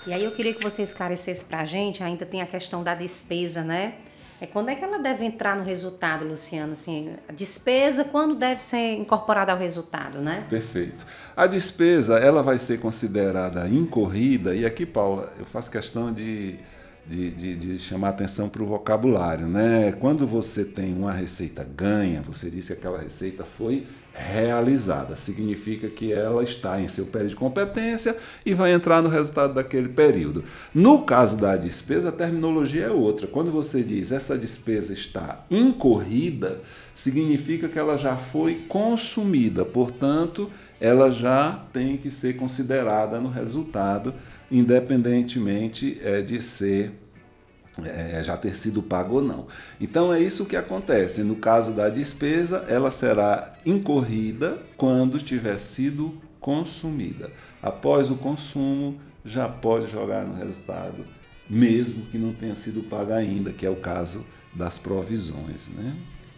E 0.08 0.14
aí 0.14 0.24
eu 0.24 0.32
queria 0.32 0.54
que 0.54 0.64
você 0.64 0.84
esclarecesse 0.84 1.44
para 1.44 1.60
a 1.60 1.66
gente, 1.66 2.02
ainda 2.02 2.26
tem 2.26 2.42
a 2.42 2.46
questão 2.46 2.82
da 2.82 2.96
despesa, 2.96 3.62
né? 3.62 3.96
É 4.40 4.48
quando 4.48 4.70
é 4.70 4.76
que 4.76 4.82
ela 4.82 5.00
deve 5.00 5.26
entrar 5.26 5.58
no 5.58 5.66
resultado, 5.66 6.24
Luciano? 6.24 6.72
Assim, 6.72 7.14
a 7.28 7.34
despesa, 7.34 8.06
quando 8.06 8.34
deve 8.34 8.62
ser 8.62 8.94
incorporada 8.94 9.52
ao 9.52 9.58
resultado, 9.58 10.20
né? 10.20 10.48
Perfeito. 10.50 11.06
A 11.36 11.46
despesa, 11.46 12.20
ela 12.20 12.42
vai 12.42 12.58
ser 12.58 12.80
considerada 12.80 13.68
incorrida, 13.68 14.56
e 14.56 14.66
aqui, 14.66 14.86
Paula, 14.86 15.34
eu 15.38 15.46
faço 15.46 15.70
questão 15.70 16.14
de 16.14 16.58
de, 17.08 17.32
de, 17.32 17.56
de 17.56 17.80
chamar 17.80 18.10
atenção 18.10 18.50
para 18.50 18.62
o 18.62 18.66
vocabulário. 18.66 19.48
Né? 19.48 19.94
Quando 19.94 20.28
você 20.28 20.66
tem 20.66 20.94
uma 20.94 21.14
receita 21.14 21.64
ganha, 21.64 22.22
você 22.22 22.50
disse 22.50 22.68
que 22.68 22.74
aquela 22.74 23.02
receita 23.02 23.46
foi 23.46 23.88
realizada. 24.18 25.16
Significa 25.16 25.88
que 25.88 26.12
ela 26.12 26.44
está 26.44 26.82
em 26.82 26.88
seu 26.88 27.06
período 27.06 27.30
de 27.30 27.36
competência 27.36 28.16
e 28.46 28.54
vai 28.54 28.74
entrar 28.74 29.02
no 29.02 29.10
resultado 29.10 29.54
daquele 29.54 29.90
período. 29.90 30.44
No 30.74 31.04
caso 31.04 31.38
da 31.38 31.56
despesa, 31.56 32.10
a 32.10 32.12
terminologia 32.12 32.86
é 32.86 32.92
outra. 32.92 33.28
Quando 33.28 33.52
você 33.52 33.84
diz 33.84 34.12
essa 34.12 34.38
despesa 34.38 34.94
está 34.94 35.46
incorrida, 35.50 36.62
significa 36.96 37.70
que 37.70 37.78
ela 37.78 37.98
já 37.98 38.16
foi 38.16 38.66
consumida, 38.68 39.64
portanto, 39.64 40.50
ela 40.80 41.12
já 41.12 41.64
tem 41.72 41.98
que 41.98 42.12
ser 42.12 42.36
considerada 42.38 43.20
no 43.20 43.30
resultado 43.30 44.14
independentemente 44.52 46.00
é, 46.02 46.22
de 46.22 46.42
ser 46.42 46.92
é, 47.86 48.24
já 48.24 48.36
ter 48.38 48.56
sido 48.56 48.82
pago 48.82 49.16
ou 49.16 49.22
não. 49.22 49.48
Então 49.80 50.14
é 50.14 50.20
isso 50.20 50.46
que 50.46 50.56
acontece. 50.56 51.24
No 51.24 51.36
caso 51.36 51.72
da 51.72 51.90
despesa, 51.90 52.66
ela 52.68 52.92
será 52.92 53.54
incorrida 53.66 54.58
quando 54.76 55.20
tiver 55.20 55.58
sido 55.58 56.20
consumida. 56.40 57.32
Após 57.62 58.10
o 58.10 58.16
consumo, 58.16 59.00
já 59.26 59.48
pode 59.48 59.92
jogar 59.92 60.24
no 60.24 60.36
resultado, 60.36 61.06
mesmo 61.50 62.06
que 62.06 62.18
não 62.18 62.34
tenha 62.34 62.56
sido 62.56 62.82
paga 62.84 63.16
ainda, 63.16 63.52
que 63.52 63.66
é 63.66 63.70
o 63.70 63.76
caso 63.76 64.26
das 64.54 64.78
provisões. 64.78 65.68
Né? 65.68 65.96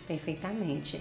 Perfeitamente. 0.07 0.99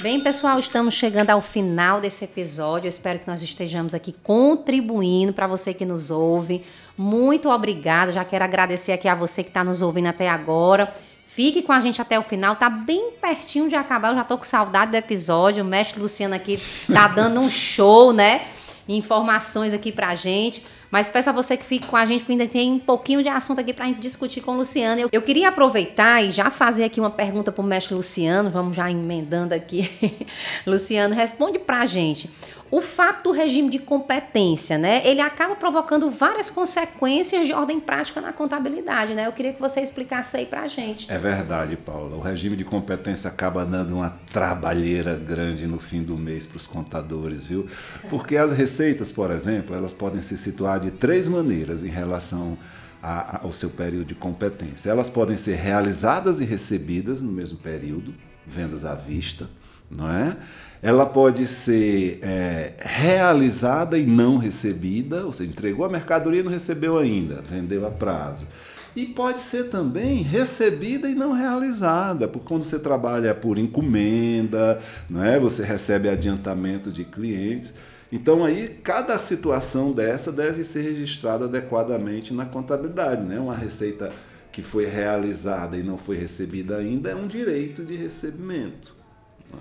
Bem, 0.00 0.20
pessoal, 0.20 0.58
estamos 0.58 0.94
chegando 0.94 1.30
ao 1.30 1.40
final 1.40 2.00
desse 2.00 2.24
episódio. 2.24 2.86
Eu 2.86 2.90
espero 2.90 3.20
que 3.20 3.28
nós 3.28 3.42
estejamos 3.42 3.94
aqui 3.94 4.12
contribuindo 4.12 5.32
para 5.32 5.46
você 5.46 5.72
que 5.72 5.86
nos 5.86 6.10
ouve. 6.10 6.64
Muito 6.96 7.48
obrigada. 7.48 8.12
Já 8.12 8.24
quero 8.24 8.44
agradecer 8.44 8.92
aqui 8.92 9.08
a 9.08 9.14
você 9.14 9.42
que 9.42 9.50
está 9.50 9.64
nos 9.64 9.82
ouvindo 9.82 10.06
até 10.06 10.28
agora. 10.28 10.94
Fique 11.26 11.62
com 11.62 11.72
a 11.72 11.80
gente 11.80 12.00
até 12.00 12.16
o 12.18 12.22
final, 12.22 12.54
tá 12.54 12.70
bem 12.70 13.10
pertinho 13.20 13.68
de 13.68 13.74
acabar. 13.74 14.10
Eu 14.10 14.14
já 14.14 14.24
tô 14.24 14.38
com 14.38 14.44
saudade 14.44 14.92
do 14.92 14.96
episódio. 14.96 15.64
O 15.64 15.66
mestre 15.66 16.00
Luciano 16.00 16.34
aqui 16.34 16.60
tá 16.92 17.08
dando 17.14 17.40
um 17.40 17.50
show, 17.50 18.12
né? 18.12 18.46
Informações 18.86 19.74
aqui 19.74 19.90
pra 19.90 20.14
gente. 20.14 20.64
Mas 20.94 21.08
peço 21.08 21.30
a 21.30 21.32
você 21.32 21.56
que 21.56 21.64
fique 21.64 21.88
com 21.88 21.96
a 21.96 22.04
gente, 22.04 22.20
porque 22.20 22.34
ainda 22.34 22.46
tem 22.46 22.70
um 22.70 22.78
pouquinho 22.78 23.20
de 23.20 23.28
assunto 23.28 23.60
aqui 23.60 23.72
para 23.72 23.84
a 23.84 23.88
gente 23.88 23.98
discutir 23.98 24.40
com 24.40 24.52
o 24.52 24.56
Luciano. 24.58 25.00
Eu, 25.00 25.08
eu, 25.10 25.22
queria 25.22 25.48
aproveitar 25.48 26.22
e 26.22 26.30
já 26.30 26.52
fazer 26.52 26.84
aqui 26.84 27.00
uma 27.00 27.10
pergunta 27.10 27.50
para 27.50 27.60
o 27.60 27.66
mestre 27.66 27.96
Luciano, 27.96 28.48
vamos 28.48 28.76
já 28.76 28.88
emendando 28.88 29.52
aqui. 29.52 29.90
Luciano, 30.64 31.12
responde 31.12 31.58
para 31.58 31.80
a 31.80 31.86
gente. 31.86 32.30
O 32.74 32.80
fato 32.80 33.22
do 33.22 33.30
regime 33.30 33.70
de 33.70 33.78
competência, 33.78 34.76
né, 34.76 35.00
ele 35.06 35.20
acaba 35.20 35.54
provocando 35.54 36.10
várias 36.10 36.50
consequências 36.50 37.46
de 37.46 37.52
ordem 37.52 37.78
prática 37.78 38.20
na 38.20 38.32
contabilidade, 38.32 39.14
né? 39.14 39.28
Eu 39.28 39.32
queria 39.32 39.52
que 39.52 39.60
você 39.60 39.80
explicasse 39.80 40.38
aí 40.38 40.46
pra 40.46 40.66
gente. 40.66 41.08
É 41.08 41.16
verdade, 41.16 41.76
Paula. 41.76 42.16
O 42.16 42.20
regime 42.20 42.56
de 42.56 42.64
competência 42.64 43.30
acaba 43.30 43.64
dando 43.64 43.94
uma 43.94 44.18
trabalheira 44.32 45.14
grande 45.14 45.68
no 45.68 45.78
fim 45.78 46.02
do 46.02 46.18
mês 46.18 46.46
para 46.46 46.56
os 46.56 46.66
contadores, 46.66 47.46
viu? 47.46 47.68
Porque 48.10 48.36
as 48.36 48.52
receitas, 48.52 49.12
por 49.12 49.30
exemplo, 49.30 49.76
elas 49.76 49.92
podem 49.92 50.20
se 50.20 50.36
situar 50.36 50.80
de 50.80 50.90
três 50.90 51.28
maneiras 51.28 51.84
em 51.84 51.90
relação 51.90 52.58
ao 53.00 53.52
seu 53.52 53.70
período 53.70 54.06
de 54.06 54.16
competência. 54.16 54.90
Elas 54.90 55.08
podem 55.08 55.36
ser 55.36 55.54
realizadas 55.54 56.40
e 56.40 56.44
recebidas 56.44 57.22
no 57.22 57.30
mesmo 57.30 57.56
período, 57.56 58.12
vendas 58.44 58.84
à 58.84 58.96
vista, 58.96 59.48
não 59.96 60.10
é? 60.10 60.36
ela 60.84 61.06
pode 61.06 61.46
ser 61.46 62.18
é, 62.22 62.74
realizada 62.78 63.96
e 63.96 64.04
não 64.04 64.36
recebida, 64.36 65.24
ou 65.24 65.32
seja, 65.32 65.50
entregou 65.50 65.86
a 65.86 65.88
mercadoria 65.88 66.40
e 66.40 66.42
não 66.42 66.52
recebeu 66.52 66.98
ainda, 66.98 67.40
vendeu 67.40 67.86
a 67.86 67.90
prazo. 67.90 68.46
E 68.94 69.06
pode 69.06 69.40
ser 69.40 69.70
também 69.70 70.22
recebida 70.22 71.08
e 71.08 71.14
não 71.14 71.32
realizada, 71.32 72.28
porque 72.28 72.46
quando 72.46 72.66
você 72.66 72.78
trabalha 72.78 73.34
por 73.34 73.56
encomenda, 73.56 74.78
não 75.08 75.24
é? 75.24 75.40
você 75.40 75.64
recebe 75.64 76.06
adiantamento 76.06 76.92
de 76.92 77.02
clientes. 77.02 77.72
Então 78.12 78.44
aí 78.44 78.68
cada 78.82 79.18
situação 79.18 79.90
dessa 79.90 80.30
deve 80.30 80.62
ser 80.64 80.82
registrada 80.82 81.46
adequadamente 81.46 82.34
na 82.34 82.44
contabilidade. 82.44 83.22
Né? 83.22 83.40
Uma 83.40 83.56
receita 83.56 84.12
que 84.52 84.60
foi 84.60 84.84
realizada 84.84 85.78
e 85.78 85.82
não 85.82 85.96
foi 85.96 86.18
recebida 86.18 86.76
ainda 86.76 87.08
é 87.10 87.14
um 87.14 87.26
direito 87.26 87.82
de 87.82 87.96
recebimento. 87.96 89.03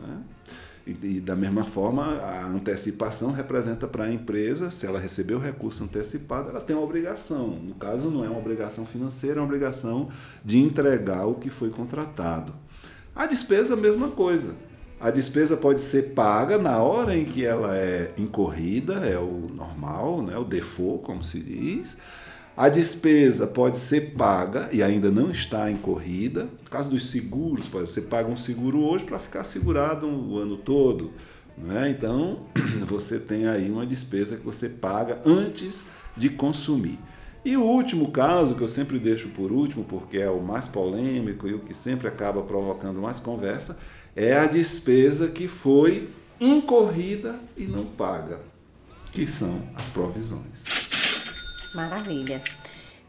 Não 0.01 0.13
é? 0.13 0.17
E, 0.86 0.91
e, 0.91 1.21
da 1.21 1.36
mesma 1.36 1.63
forma, 1.63 2.03
a 2.19 2.45
antecipação 2.45 3.32
representa 3.32 3.88
para 3.88 4.06
a 4.06 4.12
empresa, 4.12 4.69
se 4.69 4.86
ela 4.86 4.99
receber 4.99 5.34
o 5.34 5.39
recurso 5.39 5.84
antecipado, 5.84 6.49
ela 6.49 6.60
tem 6.60 6.75
uma 6.75 6.84
obrigação. 6.84 7.47
No 7.47 7.75
caso, 7.75 8.10
não 8.10 8.23
é 8.25 8.27
uma 8.27 8.39
obrigação 8.39 8.86
financeira, 8.86 9.38
é 9.38 9.41
uma 9.41 9.45
obrigação 9.45 10.10
de 10.43 10.60
entregar 10.60 11.25
o 11.25 11.36
que 11.36 11.49
foi 11.49 11.69
contratado. 11.69 12.53
A 13.15 13.25
despesa, 13.25 13.75
a 13.75 13.77
mesma 13.77 14.10
coisa. 14.10 14.56
A 14.99 15.10
despesa 15.10 15.56
pode 15.56 15.82
ser 15.82 16.13
paga 16.13 16.58
na 16.58 16.79
hora 16.79 17.15
em 17.15 17.25
que 17.25 17.45
ela 17.45 17.77
é 17.77 18.12
incorrida, 18.17 18.95
é 19.06 19.17
o 19.17 19.49
normal, 19.53 20.21
né, 20.21 20.38
o 20.38 20.43
default, 20.43 21.03
como 21.03 21.23
se 21.23 21.39
diz 21.39 21.97
a 22.55 22.69
despesa 22.69 23.47
pode 23.47 23.77
ser 23.77 24.11
paga 24.11 24.69
e 24.71 24.83
ainda 24.83 25.09
não 25.09 25.31
está 25.31 25.71
em 25.71 25.77
corrida. 25.77 26.43
No 26.43 26.69
caso 26.69 26.89
dos 26.89 27.09
seguros, 27.09 27.67
pode 27.67 27.89
ser 27.89 28.01
paga 28.01 28.29
um 28.29 28.37
seguro 28.37 28.79
hoje 28.83 29.05
para 29.05 29.17
ficar 29.17 29.43
segurado 29.43 30.07
o 30.07 30.37
ano 30.37 30.57
todo. 30.57 31.11
Né? 31.57 31.89
Então, 31.89 32.43
você 32.87 33.19
tem 33.19 33.47
aí 33.47 33.71
uma 33.71 33.85
despesa 33.85 34.37
que 34.37 34.45
você 34.45 34.69
paga 34.69 35.19
antes 35.25 35.87
de 36.15 36.29
consumir. 36.29 36.99
E 37.43 37.57
o 37.57 37.63
último 37.63 38.11
caso, 38.11 38.55
que 38.55 38.61
eu 38.61 38.67
sempre 38.67 38.99
deixo 38.99 39.29
por 39.29 39.51
último, 39.51 39.83
porque 39.83 40.19
é 40.19 40.29
o 40.29 40.39
mais 40.39 40.67
polêmico 40.67 41.47
e 41.47 41.53
o 41.53 41.59
que 41.59 41.73
sempre 41.73 42.07
acaba 42.07 42.41
provocando 42.43 43.01
mais 43.01 43.19
conversa, 43.19 43.77
é 44.15 44.37
a 44.37 44.45
despesa 44.45 45.27
que 45.27 45.47
foi 45.47 46.07
incorrida 46.39 47.35
e 47.57 47.63
não 47.63 47.83
paga, 47.83 48.39
que 49.11 49.25
são 49.25 49.61
as 49.75 49.89
provisões. 49.89 50.92
Maravilha. 51.73 52.41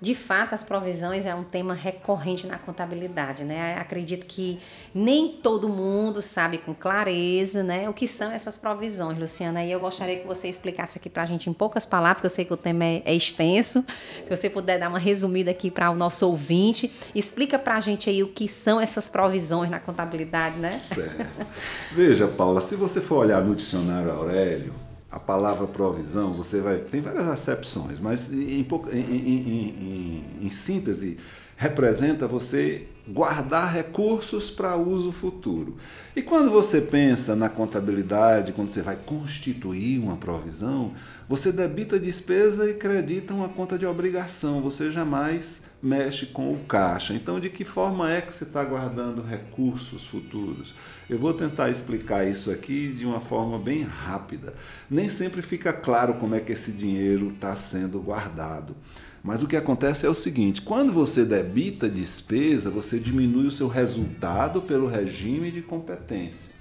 De 0.04 0.14
fato, 0.14 0.54
as 0.54 0.62
provisões 0.62 1.24
é 1.24 1.34
um 1.34 1.44
tema 1.44 1.72
recorrente 1.72 2.46
na 2.46 2.58
contabilidade, 2.58 3.42
né? 3.42 3.74
Acredito 3.78 4.26
que 4.26 4.60
nem 4.94 5.28
todo 5.28 5.66
mundo 5.66 6.20
sabe 6.20 6.58
com 6.58 6.74
clareza, 6.74 7.62
né, 7.62 7.88
o 7.88 7.94
que 7.94 8.06
são 8.06 8.30
essas 8.30 8.58
provisões, 8.58 9.18
Luciana. 9.18 9.64
E 9.64 9.72
eu 9.72 9.80
gostaria 9.80 10.18
que 10.18 10.26
você 10.26 10.46
explicasse 10.46 10.98
aqui 10.98 11.08
para 11.08 11.22
a 11.22 11.26
gente 11.26 11.48
em 11.48 11.54
poucas 11.54 11.86
palavras, 11.86 12.16
porque 12.16 12.26
eu 12.26 12.30
sei 12.30 12.44
que 12.44 12.52
o 12.52 12.56
tema 12.56 12.84
é, 12.84 13.02
é 13.06 13.14
extenso. 13.14 13.82
Se 14.24 14.36
você 14.36 14.50
puder 14.50 14.78
dar 14.78 14.90
uma 14.90 14.98
resumida 14.98 15.50
aqui 15.50 15.70
para 15.70 15.90
o 15.90 15.94
nosso 15.94 16.28
ouvinte, 16.28 16.92
explica 17.14 17.58
para 17.58 17.76
a 17.76 17.80
gente 17.80 18.10
aí 18.10 18.22
o 18.22 18.28
que 18.28 18.46
são 18.46 18.78
essas 18.78 19.08
provisões 19.08 19.70
na 19.70 19.80
contabilidade, 19.80 20.58
né? 20.58 20.82
Certo. 20.94 21.46
Veja, 21.92 22.28
Paula, 22.28 22.60
se 22.60 22.76
você 22.76 23.00
for 23.00 23.24
olhar 23.24 23.42
no 23.42 23.54
dicionário 23.54 24.10
Aurélio, 24.10 24.83
a 25.14 25.20
palavra 25.20 25.68
provisão, 25.68 26.32
você 26.32 26.60
vai. 26.60 26.78
Tem 26.78 27.00
várias 27.00 27.28
acepções, 27.28 28.00
mas 28.00 28.32
em, 28.32 28.60
em, 28.60 28.66
em, 28.90 30.24
em 30.42 30.50
síntese, 30.50 31.18
representa 31.56 32.26
você 32.26 32.84
guardar 33.06 33.72
recursos 33.72 34.50
para 34.50 34.76
uso 34.76 35.12
futuro. 35.12 35.76
E 36.16 36.20
quando 36.20 36.50
você 36.50 36.80
pensa 36.80 37.36
na 37.36 37.48
contabilidade, 37.48 38.52
quando 38.52 38.70
você 38.70 38.82
vai 38.82 38.96
constituir 38.96 40.00
uma 40.00 40.16
provisão, 40.16 40.94
você 41.28 41.52
debita 41.52 41.96
despesa 41.96 42.68
e 42.68 42.74
credita 42.74 43.32
uma 43.32 43.48
conta 43.48 43.78
de 43.78 43.86
obrigação. 43.86 44.60
Você 44.62 44.90
jamais 44.90 45.66
mexe 45.84 46.26
com 46.26 46.50
o 46.50 46.60
caixa. 46.60 47.12
Então, 47.12 47.38
de 47.38 47.50
que 47.50 47.62
forma 47.62 48.10
é 48.10 48.22
que 48.22 48.32
você 48.32 48.44
está 48.44 48.64
guardando 48.64 49.22
recursos 49.22 50.02
futuros? 50.04 50.72
Eu 51.10 51.18
vou 51.18 51.34
tentar 51.34 51.68
explicar 51.68 52.26
isso 52.26 52.50
aqui 52.50 52.88
de 52.88 53.04
uma 53.04 53.20
forma 53.20 53.58
bem 53.58 53.82
rápida. 53.82 54.54
Nem 54.90 55.10
sempre 55.10 55.42
fica 55.42 55.74
claro 55.74 56.14
como 56.14 56.34
é 56.34 56.40
que 56.40 56.52
esse 56.52 56.72
dinheiro 56.72 57.28
está 57.28 57.54
sendo 57.54 58.00
guardado. 58.00 58.74
Mas 59.22 59.42
o 59.42 59.46
que 59.46 59.56
acontece 59.56 60.06
é 60.06 60.08
o 60.08 60.14
seguinte: 60.14 60.62
quando 60.62 60.90
você 60.90 61.22
debita 61.22 61.86
despesa, 61.86 62.70
você 62.70 62.98
diminui 62.98 63.46
o 63.46 63.52
seu 63.52 63.68
resultado 63.68 64.62
pelo 64.62 64.88
regime 64.88 65.50
de 65.50 65.60
competência. 65.60 66.53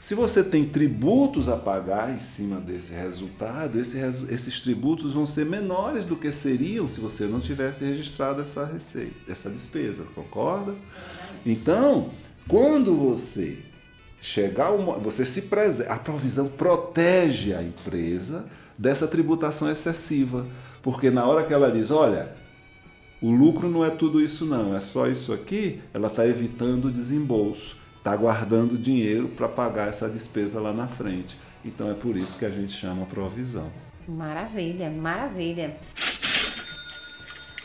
Se 0.00 0.14
você 0.14 0.42
tem 0.42 0.64
tributos 0.64 1.46
a 1.46 1.56
pagar 1.56 2.10
em 2.10 2.18
cima 2.18 2.58
desse 2.58 2.92
resultado, 2.92 3.78
esse, 3.78 3.98
esses 4.30 4.60
tributos 4.60 5.12
vão 5.12 5.26
ser 5.26 5.44
menores 5.44 6.06
do 6.06 6.16
que 6.16 6.32
seriam 6.32 6.88
se 6.88 7.00
você 7.00 7.26
não 7.26 7.38
tivesse 7.38 7.84
registrado 7.84 8.40
essa 8.40 8.64
receita, 8.64 9.14
essa 9.28 9.50
despesa, 9.50 10.04
concorda? 10.14 10.74
Então, 11.44 12.10
quando 12.48 12.96
você 12.96 13.58
chegar 14.22 14.72
uma, 14.72 14.98
você 14.98 15.26
se 15.26 15.42
preserva, 15.42 15.92
a 15.92 15.98
provisão 15.98 16.48
protege 16.48 17.54
a 17.54 17.62
empresa 17.62 18.46
dessa 18.78 19.06
tributação 19.06 19.70
excessiva, 19.70 20.46
porque 20.82 21.10
na 21.10 21.26
hora 21.26 21.44
que 21.44 21.52
ela 21.52 21.70
diz, 21.70 21.90
olha, 21.90 22.34
o 23.20 23.30
lucro 23.30 23.68
não 23.68 23.84
é 23.84 23.90
tudo 23.90 24.18
isso 24.18 24.46
não, 24.46 24.74
é 24.74 24.80
só 24.80 25.06
isso 25.06 25.30
aqui, 25.32 25.80
ela 25.92 26.08
está 26.08 26.26
evitando 26.26 26.86
o 26.86 26.90
desembolso, 26.90 27.76
está 28.00 28.16
guardando 28.16 28.78
dinheiro 28.78 29.28
para 29.28 29.46
pagar 29.46 29.88
essa 29.88 30.08
despesa 30.08 30.58
lá 30.58 30.72
na 30.72 30.88
frente. 30.88 31.36
Então 31.62 31.90
é 31.90 31.94
por 31.94 32.16
isso 32.16 32.38
que 32.38 32.46
a 32.46 32.50
gente 32.50 32.72
chama 32.72 33.04
provisão. 33.04 33.70
Maravilha, 34.08 34.88
maravilha. 34.90 35.76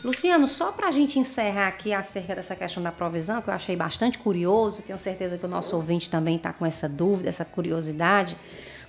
Luciano, 0.04 0.46
só 0.46 0.72
para 0.72 0.88
a 0.88 0.90
gente 0.90 1.18
encerrar 1.18 1.68
aqui 1.68 1.92
acerca 1.94 2.34
dessa 2.34 2.54
questão 2.54 2.82
da 2.82 2.92
provisão, 2.92 3.40
que 3.40 3.48
eu 3.48 3.54
achei 3.54 3.74
bastante 3.74 4.18
curioso, 4.18 4.82
tenho 4.82 4.98
certeza 4.98 5.38
que 5.38 5.46
o 5.46 5.48
nosso 5.48 5.74
ouvinte 5.74 6.10
também 6.10 6.36
está 6.36 6.52
com 6.52 6.66
essa 6.66 6.86
dúvida, 6.86 7.30
essa 7.30 7.44
curiosidade. 7.44 8.36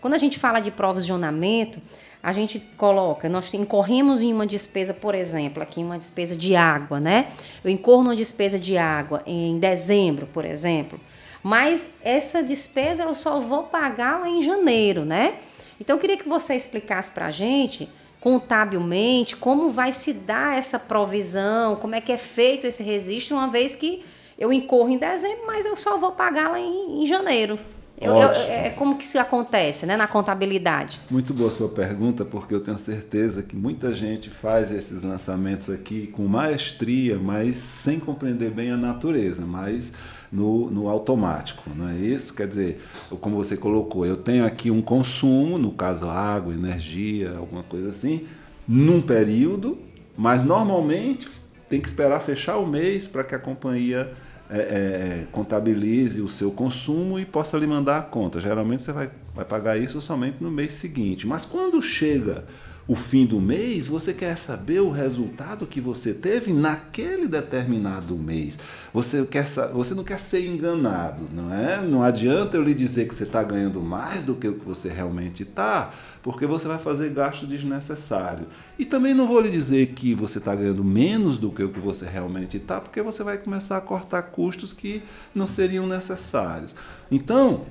Quando 0.02 0.16
a 0.16 0.18
gente 0.18 0.38
fala 0.38 0.60
de 0.60 0.70
provisionamento, 0.70 1.82
a 2.22 2.34
gente 2.34 2.60
coloca, 2.76 3.30
nós 3.30 3.52
incorremos 3.54 4.22
em 4.22 4.34
uma 4.34 4.46
despesa, 4.46 4.94
por 4.94 5.16
exemplo, 5.16 5.64
aqui 5.64 5.80
uma 5.80 5.98
despesa 5.98 6.36
de 6.36 6.58
água, 6.58 7.00
né? 7.00 7.32
Eu 7.64 7.72
incorro 7.72 8.04
numa 8.04 8.16
despesa 8.16 8.60
de 8.60 8.78
água 8.78 9.24
em 9.26 9.58
dezembro, 9.58 10.28
por 10.28 10.44
exemplo, 10.44 11.00
mas 11.44 11.98
essa 12.04 12.44
despesa 12.44 13.04
eu 13.04 13.14
só 13.14 13.40
vou 13.40 13.64
pagá-la 13.64 14.30
em 14.30 14.42
janeiro, 14.42 15.06
né? 15.06 15.36
Então 15.80 15.96
eu 15.96 16.00
queria 16.00 16.18
que 16.18 16.28
você 16.28 16.56
explicasse 16.56 17.12
para 17.12 17.28
a 17.28 17.32
gente 17.32 17.90
contabilmente, 18.20 19.36
como 19.36 19.72
vai 19.72 19.94
se 19.94 20.12
dar 20.14 20.58
essa 20.58 20.80
provisão, 20.80 21.76
como 21.76 21.96
é 21.96 22.02
que 22.02 22.12
é 22.12 22.18
feito 22.18 22.66
esse 22.66 22.84
registro, 22.84 23.38
uma 23.38 23.50
vez 23.50 23.76
que 23.76 24.04
eu 24.38 24.52
incorro 24.52 24.90
em 24.90 24.98
dezembro, 24.98 25.46
mas 25.48 25.66
eu 25.66 25.76
só 25.76 25.98
vou 25.98 26.12
pagá-la 26.12 26.60
em, 26.60 27.04
em, 27.04 27.08
janeiro. 27.08 27.58
Eu, 28.00 28.14
eu, 28.14 28.30
é 28.30 28.70
como 28.72 28.96
que 28.96 29.04
isso 29.04 29.18
acontece 29.18 29.88
né, 29.88 29.98
na 29.98 30.08
contabilidade? 30.08 31.00
Muito 31.10 31.34
boa 31.34 31.50
sua 31.50 31.70
pergunta, 31.70 32.24
porque 32.24 32.54
eu 32.54 32.60
tenho 32.60 32.78
certeza 32.78 33.42
que 33.42 33.56
muita 33.56 33.96
gente 33.96 34.30
faz 34.30 34.72
esses 34.72 35.02
lançamentos 35.02 35.70
aqui 35.70 36.08
com 36.08 36.28
maestria, 36.28 37.18
mas 37.18 37.58
sem 37.58 38.00
compreender 38.00 38.52
bem 38.52 38.72
a 38.72 38.78
natureza. 38.78 39.46
Mas 39.48 39.92
no, 40.32 40.70
no 40.70 40.90
automático, 40.90 41.70
não 41.76 41.88
é 41.90 41.96
isso? 41.96 42.34
Quer 42.34 42.48
dizer, 42.48 42.82
como 43.22 43.36
você 43.36 43.56
colocou, 43.56 44.06
eu 44.06 44.18
tenho 44.18 44.46
aqui 44.46 44.70
um 44.70 44.82
consumo, 44.82 45.58
no 45.58 45.72
caso 45.72 46.08
água, 46.08 46.54
energia, 46.54 47.36
alguma 47.38 47.64
coisa 47.64 47.90
assim, 47.90 48.28
num 48.68 49.02
período, 49.02 49.78
mas 50.18 50.44
normalmente 50.44 51.30
tem 51.70 51.80
que 51.80 51.88
esperar 51.88 52.20
fechar 52.22 52.58
o 52.58 52.68
mês 52.68 53.08
para 53.08 53.24
que 53.24 53.36
a 53.36 53.40
companhia 53.40 54.14
é, 54.50 54.58
é, 54.58 55.28
contabilize 55.32 56.22
o 56.22 56.30
seu 56.30 56.52
consumo 56.52 57.20
e 57.20 57.26
possa 57.26 57.58
lhe 57.58 57.68
mandar 57.68 57.98
a 57.98 58.02
conta. 58.02 58.40
Geralmente 58.40 58.84
você 58.84 58.92
vai, 58.92 59.10
vai 59.36 59.46
pagar 59.46 59.78
isso 59.78 60.02
somente 60.02 60.38
no 60.42 60.50
mês 60.50 60.74
seguinte. 60.74 61.28
Mas 61.28 61.46
quando 61.46 61.82
chega 61.82 62.46
o 62.88 62.96
fim 62.96 63.26
do 63.26 63.42
mês, 63.42 63.88
você 63.88 64.14
quer 64.14 64.38
saber 64.38 64.80
o 64.80 64.90
resultado 64.90 65.68
que 65.68 65.82
você 65.82 66.14
teve 66.14 66.54
naquele 66.54 67.28
determinado 67.28 68.18
mês. 68.18 68.58
Você, 68.94 69.26
quer, 69.26 69.46
você 69.74 69.94
não 69.94 70.06
quer 70.06 70.20
ser 70.20 70.48
enganado, 70.48 71.28
não 71.34 71.54
é? 71.54 71.82
Não 71.82 72.02
adianta 72.02 72.56
eu 72.56 72.64
lhe 72.64 72.74
dizer 72.74 73.10
que 73.10 73.14
você 73.14 73.26
está 73.26 73.44
ganhando 73.44 73.82
mais 73.82 74.24
do 74.24 74.36
que 74.36 74.48
o 74.48 74.54
que 74.54 74.66
você 74.66 74.88
realmente 74.88 75.44
está, 75.44 75.92
porque 76.24 76.46
você 76.46 76.66
vai 76.66 76.80
fazer 76.80 77.10
gasto 77.10 77.46
desnecessário. 77.46 78.48
E 78.80 78.86
também 78.86 79.14
não 79.14 79.28
vou 79.28 79.42
lhe 79.42 79.50
dizer 79.50 79.88
que 79.88 80.16
você 80.16 80.38
está 80.38 80.56
ganhando 80.56 80.84
menos 80.84 81.38
do 81.38 81.52
que 81.52 81.64
o 81.64 81.70
que 81.70 81.82
você 81.82 82.06
realmente 82.06 82.56
está, 82.56 82.80
porque 82.80 83.02
você 83.02 83.22
vai 83.22 83.38
começar 83.38 83.76
a 83.76 83.82
cortar 83.82 84.22
custos 84.22 84.72
que 84.72 85.04
não 85.36 85.48
seriam 85.48 85.86
necessários. 85.86 86.74
Então, 87.12 87.66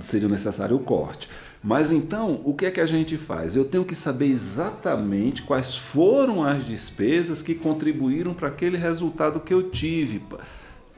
seria 0.00 0.28
necessário 0.28 0.76
o 0.76 0.80
corte. 0.80 1.28
Mas 1.66 1.90
então, 1.90 2.40
o 2.44 2.54
que 2.54 2.64
é 2.64 2.70
que 2.70 2.80
a 2.80 2.86
gente 2.86 3.16
faz? 3.16 3.56
Eu 3.56 3.64
tenho 3.64 3.84
que 3.84 3.96
saber 3.96 4.26
exatamente 4.26 5.42
quais 5.42 5.76
foram 5.76 6.44
as 6.44 6.64
despesas 6.64 7.42
que 7.42 7.56
contribuíram 7.56 8.32
para 8.32 8.46
aquele 8.46 8.76
resultado 8.76 9.40
que 9.40 9.52
eu 9.52 9.68
tive. 9.68 10.22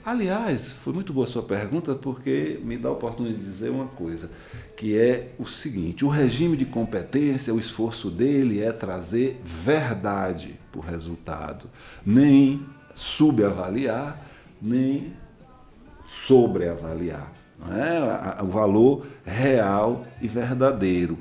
Aliás, 0.05 0.73
foi 0.73 0.93
muito 0.93 1.11
boa 1.11 1.25
a 1.25 1.31
sua 1.31 1.43
pergunta 1.43 1.95
porque 1.95 2.61
me 2.63 2.77
dá 2.77 2.91
a 2.91 2.93
oportunidade 2.93 3.43
de 3.43 3.51
dizer 3.51 3.71
uma 3.71 3.87
coisa, 3.87 4.31
que 4.77 4.95
é 4.95 5.31
o 5.39 5.47
seguinte: 5.47 6.05
o 6.05 6.09
regime 6.09 6.55
de 6.55 6.67
competência, 6.67 7.55
o 7.55 7.59
esforço 7.59 8.11
dele 8.11 8.63
é 8.63 8.71
trazer 8.71 9.41
verdade 9.43 10.61
para 10.71 10.81
o 10.83 10.85
resultado, 10.85 11.65
nem 12.05 12.63
subavaliar, 12.95 14.23
nem 14.61 15.15
sobreavaliar 16.07 17.38
é? 17.71 18.43
o 18.43 18.47
valor 18.47 19.07
real 19.25 20.07
e 20.21 20.29
verdadeiro. 20.29 21.19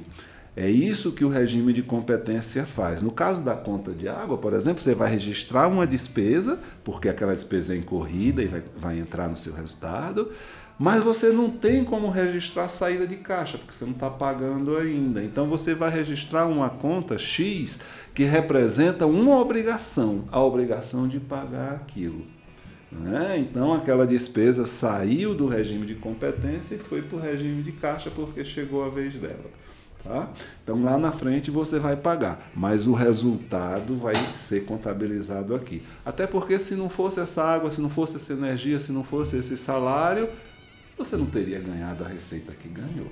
É 0.56 0.68
isso 0.68 1.12
que 1.12 1.24
o 1.24 1.30
regime 1.30 1.72
de 1.72 1.84
competência 1.84 2.66
faz. 2.66 3.02
No 3.02 3.12
caso 3.12 3.44
da 3.44 3.56
conta 3.56 3.92
de 3.92 4.08
água, 4.08 4.40
por 4.40 4.54
exemplo, 4.54 4.82
você 4.82 4.96
vai 4.96 5.12
registrar 5.12 5.68
uma 5.68 5.86
despesa, 5.86 6.60
porque 6.84 7.08
aquela 7.08 7.36
despesa 7.36 7.76
é 7.76 7.78
incorrida 7.78 8.42
e 8.42 8.48
vai, 8.48 8.64
vai 8.76 9.00
entrar 9.00 9.28
no 9.28 9.38
seu 9.38 9.54
resultado, 9.54 10.32
mas 10.80 11.04
você 11.04 11.32
não 11.32 11.52
tem 11.52 11.84
como 11.84 12.10
registrar 12.10 12.66
a 12.66 12.70
saída 12.70 13.06
de 13.06 13.18
caixa, 13.18 13.60
porque 13.60 13.74
você 13.74 13.86
não 13.86 13.94
está 13.94 14.10
pagando 14.10 14.78
ainda. 14.78 15.24
Então 15.24 15.48
você 15.48 15.76
vai 15.76 15.92
registrar 15.92 16.48
uma 16.48 16.72
conta 16.72 17.20
X 17.20 17.80
que 18.16 18.24
representa 18.24 19.06
uma 19.06 19.40
obrigação, 19.40 20.26
a 20.32 20.40
obrigação 20.40 21.08
de 21.08 21.20
pagar 21.20 21.74
aquilo. 21.74 22.26
Né? 22.92 23.38
Então 23.40 23.74
aquela 23.74 24.08
despesa 24.08 24.66
saiu 24.66 25.34
do 25.36 25.48
regime 25.48 25.86
de 25.86 25.96
competência 25.96 26.76
e 26.76 26.80
foi 26.80 27.02
para 27.02 27.18
o 27.18 27.22
regime 27.22 27.62
de 27.62 27.74
caixa 27.74 28.10
porque 28.10 28.44
chegou 28.46 28.84
a 28.84 28.90
vez 28.90 29.14
dela. 29.16 29.52
Tá? 30.04 30.32
Então 30.64 30.82
lá 30.84 30.98
na 30.98 31.12
frente 31.12 31.52
você 31.52 31.80
vai 31.80 31.98
pagar, 31.98 32.50
mas 32.56 32.88
o 32.88 32.94
resultado 32.94 33.98
vai 33.98 34.16
ser 34.36 34.64
contabilizado 34.64 35.54
aqui. 35.54 35.84
Até 36.06 36.26
porque 36.26 36.58
se 36.58 36.76
não 36.76 36.90
fosse 36.90 37.20
essa 37.20 37.44
água, 37.44 37.72
se 37.72 37.82
não 37.82 37.90
fosse 37.90 38.16
essa 38.16 38.32
energia, 38.32 38.80
se 38.80 38.92
não 38.92 39.04
fosse 39.04 39.36
esse 39.36 39.58
salário, 39.58 40.30
você 40.98 41.18
não 41.18 41.26
teria 41.26 41.60
ganhado 41.60 42.06
a 42.06 42.08
receita 42.08 42.54
que 42.54 42.70
ganhou. 42.70 43.08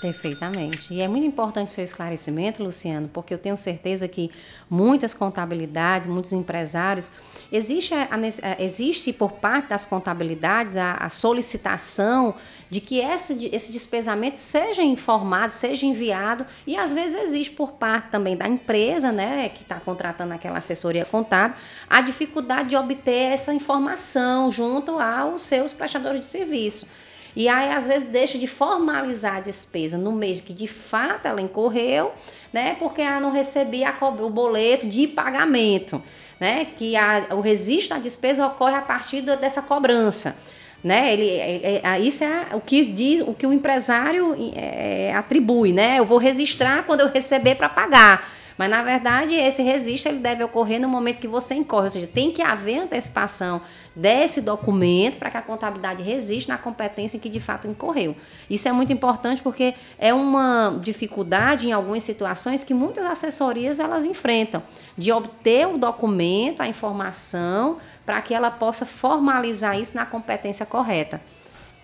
Perfeitamente. 0.00 0.92
E 0.92 1.00
é 1.00 1.08
muito 1.08 1.26
importante 1.26 1.70
seu 1.70 1.82
esclarecimento, 1.82 2.62
Luciano, 2.62 3.08
porque 3.08 3.32
eu 3.32 3.38
tenho 3.38 3.56
certeza 3.56 4.06
que 4.06 4.30
muitas 4.68 5.14
contabilidades, 5.14 6.06
muitos 6.06 6.34
empresários, 6.34 7.12
existe, 7.50 7.94
a, 7.94 8.08
a, 8.12 8.62
existe 8.62 9.10
por 9.12 9.32
parte 9.32 9.70
das 9.70 9.86
contabilidades 9.86 10.76
a, 10.76 10.94
a 10.94 11.08
solicitação 11.08 12.34
de 12.68 12.80
que 12.80 12.98
esse, 12.98 13.48
esse 13.52 13.72
despesamento 13.72 14.36
seja 14.36 14.82
informado, 14.82 15.52
seja 15.52 15.86
enviado, 15.86 16.44
e 16.66 16.76
às 16.76 16.92
vezes 16.92 17.22
existe 17.22 17.54
por 17.54 17.72
parte 17.72 18.10
também 18.10 18.36
da 18.36 18.46
empresa, 18.46 19.10
né, 19.10 19.48
que 19.48 19.62
está 19.62 19.80
contratando 19.80 20.34
aquela 20.34 20.58
assessoria 20.58 21.04
contábil, 21.04 21.56
a 21.88 22.02
dificuldade 22.02 22.70
de 22.70 22.76
obter 22.76 23.32
essa 23.32 23.54
informação 23.54 24.50
junto 24.50 24.98
aos 24.98 25.42
seus 25.42 25.72
prestadores 25.72 26.20
de 26.20 26.26
serviço. 26.26 26.88
E 27.36 27.50
aí, 27.50 27.70
às 27.70 27.86
vezes, 27.86 28.10
deixa 28.10 28.38
de 28.38 28.46
formalizar 28.46 29.36
a 29.36 29.40
despesa 29.40 29.98
no 29.98 30.10
mês 30.10 30.40
que 30.40 30.54
de 30.54 30.66
fato 30.66 31.28
ela 31.28 31.38
incorreu, 31.38 32.12
né? 32.50 32.74
Porque 32.78 33.02
ela 33.02 33.20
não 33.20 33.30
recebia 33.30 33.94
o 34.00 34.30
boleto 34.30 34.86
de 34.86 35.06
pagamento, 35.06 36.02
né? 36.40 36.64
Que 36.64 36.96
a, 36.96 37.26
o 37.32 37.40
registro 37.40 37.94
da 37.94 38.02
despesa 38.02 38.46
ocorre 38.46 38.74
a 38.74 38.80
partir 38.80 39.20
dessa 39.20 39.60
cobrança. 39.60 40.38
Né? 40.82 41.12
Ele, 41.12 41.30
é, 41.30 41.80
é, 41.84 42.00
isso 42.00 42.22
é 42.22 42.48
o 42.54 42.60
que 42.60 42.84
diz, 42.84 43.20
o 43.20 43.34
que 43.34 43.46
o 43.46 43.52
empresário 43.52 44.34
é, 44.54 45.12
atribui, 45.14 45.72
né? 45.72 45.98
Eu 45.98 46.04
vou 46.06 46.16
registrar 46.16 46.84
quando 46.84 47.00
eu 47.00 47.08
receber 47.08 47.56
para 47.56 47.68
pagar. 47.68 48.35
Mas 48.56 48.70
na 48.70 48.82
verdade, 48.82 49.34
esse 49.34 49.62
registro 49.62 50.12
ele 50.12 50.20
deve 50.20 50.42
ocorrer 50.42 50.80
no 50.80 50.88
momento 50.88 51.18
que 51.18 51.28
você 51.28 51.54
incorre, 51.54 51.84
ou 51.84 51.90
seja, 51.90 52.06
tem 52.06 52.32
que 52.32 52.42
haver 52.42 52.78
antecipação 52.78 53.60
desse 53.94 54.42
documento 54.42 55.16
para 55.16 55.30
que 55.30 55.36
a 55.38 55.42
contabilidade 55.42 56.02
resista 56.02 56.52
na 56.52 56.58
competência 56.58 57.16
em 57.16 57.20
que 57.20 57.30
de 57.30 57.40
fato 57.40 57.66
incorreu. 57.66 58.14
Isso 58.48 58.68
é 58.68 58.72
muito 58.72 58.92
importante 58.92 59.40
porque 59.40 59.74
é 59.98 60.12
uma 60.12 60.78
dificuldade 60.82 61.66
em 61.66 61.72
algumas 61.72 62.02
situações 62.02 62.62
que 62.62 62.74
muitas 62.74 63.06
assessorias 63.06 63.78
elas 63.78 64.04
enfrentam 64.04 64.62
de 64.96 65.10
obter 65.12 65.66
o 65.66 65.78
documento, 65.78 66.60
a 66.60 66.68
informação, 66.68 67.78
para 68.04 68.20
que 68.22 68.34
ela 68.34 68.50
possa 68.50 68.86
formalizar 68.86 69.78
isso 69.78 69.96
na 69.96 70.06
competência 70.06 70.64
correta. 70.66 71.20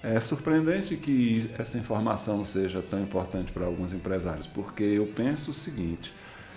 É 0.02 0.18
surpreendente 0.20 0.96
que 0.96 1.48
essa 1.58 1.78
informação 1.78 2.44
seja 2.44 2.82
tão 2.82 3.00
importante 3.00 3.52
para 3.52 3.64
alguns 3.64 3.92
empresários, 3.92 4.48
porque 4.48 4.82
eu 4.82 5.06
penso 5.06 5.52
o 5.52 5.54
seguinte: 5.54 6.12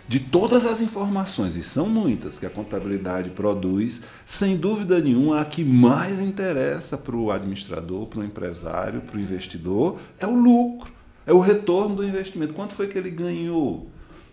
de 0.08 0.20
todas 0.20 0.66
as 0.66 0.82
informações, 0.82 1.56
e 1.56 1.64
são 1.64 1.88
muitas, 1.88 2.38
que 2.38 2.46
a 2.46 2.50
contabilidade 2.50 3.32
produz, 3.32 4.04
sem 4.26 4.56
dúvida 4.56 5.00
nenhuma, 5.00 5.42
a 5.42 5.46
que 5.46 5.64
mais 5.64 6.22
interessa 6.22 6.98
para 6.98 7.16
o 7.16 7.32
administrador, 7.32 8.06
para 8.06 8.20
o 8.20 8.24
empresário, 8.24 9.02
para 9.02 9.18
o 9.18 9.20
investidor, 9.20 10.00
é 10.20 10.28
o 10.28 10.36
lucro, 10.36 10.92
é 11.26 11.34
o 11.34 11.40
retorno 11.40 11.96
do 11.96 12.04
investimento. 12.04 12.54
Quanto 12.54 12.76
foi 12.76 12.88
que 12.88 12.98
ele 12.98 13.10
ganhou? 13.10 13.88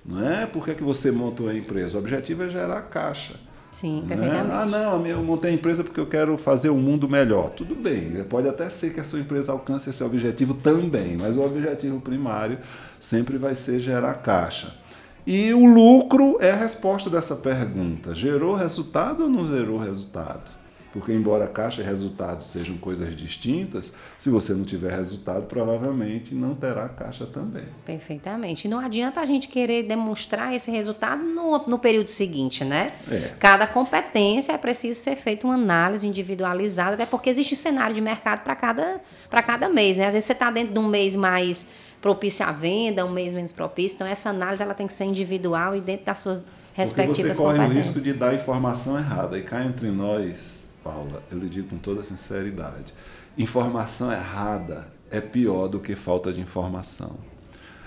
Não 0.05 0.29
é? 0.29 0.47
Por 0.47 0.65
que, 0.65 0.73
é 0.73 0.75
que 0.75 0.83
você 0.83 1.11
montou 1.11 1.49
a 1.49 1.55
empresa? 1.55 1.97
O 1.97 2.01
objetivo 2.01 2.43
é 2.43 2.51
gerar 2.51 2.83
caixa. 2.83 3.37
Sim, 3.73 4.03
né? 4.03 4.09
perfeitamente. 4.09 4.53
Ah, 4.53 4.67
não, 4.67 5.07
eu 5.07 5.23
montei 5.23 5.51
a 5.51 5.55
empresa 5.55 5.83
porque 5.83 5.99
eu 5.99 6.07
quero 6.07 6.37
fazer 6.37 6.69
um 6.69 6.79
mundo 6.79 7.09
melhor. 7.09 7.51
Tudo 7.51 7.75
bem, 7.75 8.23
pode 8.25 8.47
até 8.47 8.69
ser 8.69 8.93
que 8.93 9.01
a 9.01 9.05
sua 9.05 9.21
empresa 9.21 9.53
alcance 9.53 9.89
esse 9.89 10.05
objetivo 10.05 10.53
também, 10.53 11.17
mas 11.17 11.37
o 11.37 11.43
objetivo 11.43 11.99
primário 11.99 12.59
sempre 13.01 13.39
vai 13.39 13.55
ser 13.55 13.81
gerar 13.81 14.15
caixa. 14.15 14.82
E 15.27 15.53
o 15.55 15.65
lucro 15.65 16.37
é 16.41 16.51
a 16.51 16.57
resposta 16.57 17.09
dessa 17.09 17.37
pergunta. 17.37 18.15
Gerou 18.15 18.55
resultado 18.55 19.25
ou 19.25 19.29
não 19.29 19.49
gerou 19.49 19.79
resultado? 19.79 20.63
Porque, 20.93 21.11
embora 21.11 21.47
caixa 21.47 21.81
e 21.81 21.85
resultado 21.85 22.43
sejam 22.43 22.77
coisas 22.77 23.17
distintas, 23.17 23.93
se 24.19 24.29
você 24.29 24.53
não 24.53 24.63
tiver 24.63 24.95
resultado, 24.95 25.47
provavelmente 25.47 26.35
não 26.35 26.55
terá 26.55 26.87
caixa 26.87 27.25
também. 27.25 27.65
Perfeitamente. 27.87 28.67
E 28.67 28.71
não 28.71 28.79
adianta 28.79 29.21
a 29.21 29.25
gente 29.25 29.49
querer 29.49 29.85
demonstrar 29.85 30.55
esse 30.55 30.71
resultado 30.71 31.23
no, 31.23 31.67
no 31.67 31.79
período 31.79 32.09
seguinte, 32.09 32.63
né? 32.63 32.93
É. 33.11 33.31
Cada 33.41 33.67
competência 33.67 34.53
é 34.53 34.59
preciso 34.59 35.01
ser 35.01 35.17
feita 35.17 35.47
uma 35.47 35.55
análise 35.55 36.07
individualizada, 36.07 36.95
até 36.95 37.07
porque 37.07 37.31
existe 37.31 37.57
cenário 37.57 37.95
de 37.95 38.01
mercado 38.03 38.43
para 38.43 38.55
cada, 38.55 39.01
cada 39.31 39.71
mês, 39.71 39.97
né? 39.97 40.09
Às 40.09 40.13
vezes 40.13 40.27
você 40.27 40.35
está 40.35 40.51
dentro 40.51 40.75
de 40.75 40.79
um 40.79 40.89
mês 40.89 41.17
mais 41.17 41.71
propício 42.03 42.45
à 42.45 42.51
venda, 42.51 43.07
um 43.07 43.13
mês 43.13 43.33
menos 43.33 43.53
propício, 43.53 43.95
então 43.95 44.07
essa 44.07 44.29
análise 44.29 44.61
ela 44.61 44.75
tem 44.75 44.87
que 44.89 44.93
ser 44.93 45.05
individual 45.05 45.75
e 45.75 45.81
dentro 45.81 46.07
das 46.07 46.19
suas 46.19 46.45
respectivas 46.75 47.17
Porque 47.17 47.35
você 47.35 47.43
corre 47.43 47.59
o 47.59 47.69
risco 47.69 48.01
de 48.01 48.13
dar 48.13 48.35
informação 48.35 48.99
errada. 48.99 49.39
E 49.39 49.43
cá 49.43 49.65
entre 49.65 49.89
nós, 49.91 50.67
Paula, 50.83 51.23
eu 51.31 51.39
lhe 51.39 51.49
digo 51.49 51.69
com 51.69 51.79
toda 51.79 52.03
sinceridade, 52.03 52.93
informação 53.39 54.13
errada 54.13 54.89
é 55.11 55.21
pior 55.21 55.69
do 55.69 55.79
que 55.79 55.95
falta 55.95 56.33
de 56.33 56.41
informação. 56.41 57.17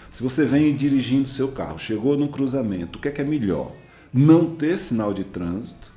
Se 0.09 0.23
você 0.23 0.45
vem 0.45 0.73
dirigindo 0.75 1.27
seu 1.27 1.49
carro, 1.51 1.77
chegou 1.77 2.17
num 2.17 2.29
cruzamento, 2.29 2.97
o 2.97 3.01
que 3.01 3.09
é 3.09 3.11
que 3.11 3.21
é 3.21 3.25
melhor? 3.25 3.73
Não 4.13 4.55
ter 4.55 4.77
sinal 4.77 5.13
de 5.13 5.25
trânsito 5.25 5.91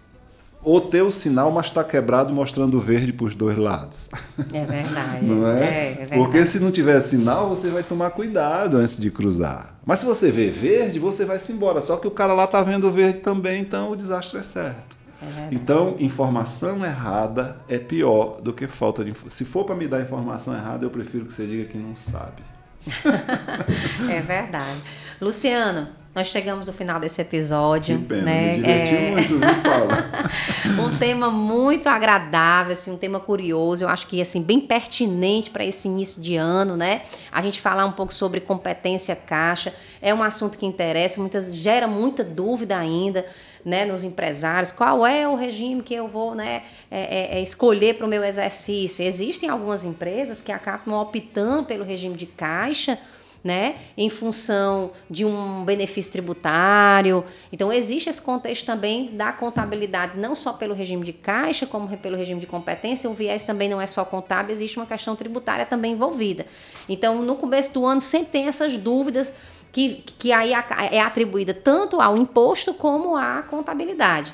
o 0.76 1.10
sinal, 1.10 1.50
mas 1.50 1.66
está 1.66 1.82
quebrado 1.82 2.32
mostrando 2.32 2.78
verde 2.80 3.12
para 3.12 3.26
os 3.26 3.34
dois 3.34 3.56
lados. 3.56 4.10
É 4.52 4.64
verdade. 4.64 5.24
Não 5.24 5.48
é? 5.48 5.64
é, 5.64 5.90
é 5.90 5.94
verdade. 5.94 6.22
Porque 6.22 6.44
se 6.44 6.60
não 6.60 6.70
tiver 6.70 7.00
sinal, 7.00 7.48
você 7.48 7.70
vai 7.70 7.82
tomar 7.82 8.10
cuidado 8.10 8.76
antes 8.76 8.96
de 8.96 9.10
cruzar. 9.10 9.78
Mas 9.84 10.00
se 10.00 10.06
você 10.06 10.30
vê 10.30 10.48
verde, 10.50 10.98
você 10.98 11.24
vai 11.24 11.38
se 11.38 11.52
embora. 11.52 11.80
Só 11.80 11.96
que 11.96 12.06
o 12.06 12.10
cara 12.10 12.34
lá 12.34 12.44
está 12.44 12.62
vendo 12.62 12.90
verde 12.90 13.20
também, 13.20 13.60
então 13.60 13.90
o 13.90 13.96
desastre 13.96 14.40
é 14.40 14.42
certo. 14.42 14.96
É. 15.20 15.48
Então, 15.50 15.96
informação 15.98 16.84
errada 16.84 17.56
é 17.68 17.78
pior 17.78 18.40
do 18.40 18.52
que 18.52 18.66
falta 18.66 19.02
de 19.02 19.10
informação. 19.10 19.36
Se 19.36 19.44
for 19.44 19.64
para 19.64 19.74
me 19.74 19.88
dar 19.88 20.00
informação 20.00 20.54
errada, 20.54 20.84
eu 20.84 20.90
prefiro 20.90 21.24
que 21.26 21.32
você 21.32 21.46
diga 21.46 21.64
que 21.64 21.78
não 21.78 21.96
sabe. 21.96 22.42
É 24.08 24.20
verdade. 24.22 24.78
Luciano, 25.20 25.88
nós 26.18 26.26
chegamos 26.26 26.66
ao 26.66 26.74
final 26.74 26.98
desse 26.98 27.22
episódio. 27.22 27.96
Que 27.96 28.04
pena, 28.06 28.22
né? 28.22 28.48
me 28.48 28.56
diverti 28.56 28.94
É, 28.94 29.10
muito, 29.12 29.28
viu, 29.28 29.62
Paula? 29.62 30.82
um 30.84 30.98
tema 30.98 31.30
muito 31.30 31.88
agradável, 31.88 32.72
assim, 32.72 32.90
um 32.90 32.98
tema 32.98 33.20
curioso, 33.20 33.84
eu 33.84 33.88
acho 33.88 34.08
que 34.08 34.20
assim 34.20 34.42
bem 34.42 34.58
pertinente 34.58 35.48
para 35.50 35.64
esse 35.64 35.86
início 35.86 36.20
de 36.20 36.34
ano, 36.34 36.76
né? 36.76 37.02
A 37.30 37.40
gente 37.40 37.60
falar 37.60 37.86
um 37.86 37.92
pouco 37.92 38.12
sobre 38.12 38.40
competência 38.40 39.14
caixa 39.14 39.72
é 40.02 40.12
um 40.12 40.20
assunto 40.20 40.58
que 40.58 40.66
interessa, 40.66 41.20
muitas 41.20 41.54
gera 41.54 41.86
muita 41.86 42.24
dúvida 42.24 42.76
ainda. 42.76 43.24
Né, 43.64 43.84
nos 43.84 44.02
empresários, 44.04 44.70
qual 44.70 45.04
é 45.04 45.28
o 45.28 45.34
regime 45.34 45.82
que 45.82 45.92
eu 45.92 46.08
vou 46.08 46.34
né, 46.34 46.62
é, 46.90 47.34
é, 47.34 47.38
é 47.38 47.42
escolher 47.42 47.98
para 47.98 48.06
o 48.06 48.08
meu 48.08 48.24
exercício? 48.24 49.04
Existem 49.04 49.48
algumas 49.50 49.84
empresas 49.84 50.40
que 50.40 50.52
acabam 50.52 50.94
optando 50.94 51.66
pelo 51.66 51.84
regime 51.84 52.16
de 52.16 52.24
caixa, 52.24 52.96
né, 53.42 53.76
em 53.96 54.10
função 54.10 54.90
de 55.08 55.24
um 55.24 55.64
benefício 55.64 56.12
tributário. 56.12 57.24
Então, 57.52 57.72
existe 57.72 58.10
esse 58.10 58.20
contexto 58.20 58.66
também 58.66 59.16
da 59.16 59.32
contabilidade, 59.32 60.18
não 60.18 60.34
só 60.34 60.52
pelo 60.52 60.74
regime 60.74 61.04
de 61.04 61.12
caixa, 61.12 61.66
como 61.66 61.88
pelo 61.98 62.16
regime 62.16 62.40
de 62.40 62.46
competência. 62.46 63.08
O 63.08 63.14
viés 63.14 63.44
também 63.44 63.68
não 63.68 63.80
é 63.80 63.86
só 63.86 64.04
contábil, 64.04 64.52
existe 64.52 64.78
uma 64.78 64.86
questão 64.86 65.14
tributária 65.14 65.64
também 65.64 65.92
envolvida. 65.92 66.46
Então, 66.88 67.22
no 67.22 67.36
começo 67.36 67.72
do 67.74 67.86
ano, 67.86 68.00
sempre 68.00 68.32
tem 68.32 68.46
essas 68.46 68.76
dúvidas 68.76 69.36
que, 69.72 70.04
que 70.18 70.32
aí 70.32 70.52
é 70.90 71.00
atribuída 71.00 71.54
tanto 71.54 72.00
ao 72.00 72.16
imposto 72.16 72.74
como 72.74 73.16
à 73.16 73.42
contabilidade. 73.42 74.32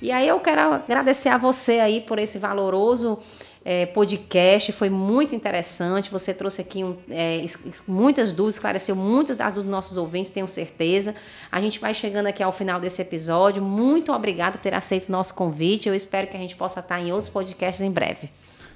E 0.00 0.12
aí 0.12 0.28
eu 0.28 0.38
quero 0.40 0.60
agradecer 0.60 1.30
a 1.30 1.38
você 1.38 1.80
aí 1.80 2.02
por 2.02 2.18
esse 2.18 2.38
valoroso 2.38 3.18
é, 3.68 3.84
podcast, 3.84 4.70
foi 4.70 4.88
muito 4.88 5.34
interessante. 5.34 6.08
Você 6.08 6.32
trouxe 6.32 6.60
aqui 6.62 6.84
um, 6.84 6.96
é, 7.10 7.44
muitas 7.88 8.30
dúvidas, 8.30 8.54
esclareceu 8.54 8.94
muitas 8.94 9.36
das 9.36 9.52
dúvidas 9.52 9.64
dos 9.64 9.72
nossos 9.72 9.98
ouvintes, 9.98 10.30
tenho 10.30 10.46
certeza. 10.46 11.16
A 11.50 11.60
gente 11.60 11.80
vai 11.80 11.92
chegando 11.92 12.26
aqui 12.26 12.44
ao 12.44 12.52
final 12.52 12.78
desse 12.78 13.02
episódio. 13.02 13.60
Muito 13.60 14.12
obrigada 14.12 14.56
por 14.56 14.62
ter 14.62 14.72
aceito 14.72 15.08
o 15.08 15.12
nosso 15.12 15.34
convite. 15.34 15.88
Eu 15.88 15.96
espero 15.96 16.28
que 16.28 16.36
a 16.36 16.40
gente 16.40 16.54
possa 16.54 16.78
estar 16.78 17.00
em 17.00 17.10
outros 17.10 17.28
podcasts 17.28 17.82
em 17.82 17.90
breve. 17.90 18.30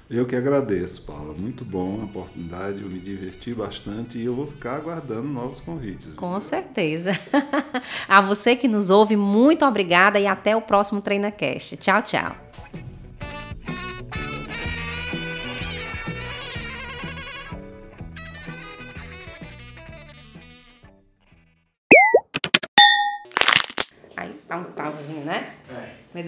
Eu 0.09 0.25
que 0.25 0.35
agradeço, 0.35 1.03
Paula. 1.03 1.33
Muito 1.33 1.63
bom 1.63 2.01
a 2.01 2.03
oportunidade, 2.03 2.81
eu 2.81 2.89
me 2.89 2.99
diverti 2.99 3.53
bastante 3.53 4.17
e 4.17 4.25
eu 4.25 4.35
vou 4.35 4.45
ficar 4.45 4.75
aguardando 4.75 5.25
novos 5.25 5.61
convites. 5.61 6.07
viu? 6.07 6.15
Com 6.17 6.37
certeza. 6.37 7.17
a 8.09 8.19
você 8.19 8.57
que 8.57 8.67
nos 8.67 8.89
ouve, 8.89 9.15
muito 9.15 9.63
obrigada 9.63 10.19
e 10.19 10.27
até 10.27 10.53
o 10.53 10.61
próximo 10.61 11.01
TreinaCast. 11.01 11.77
Tchau, 11.77 12.01
tchau. 12.01 12.50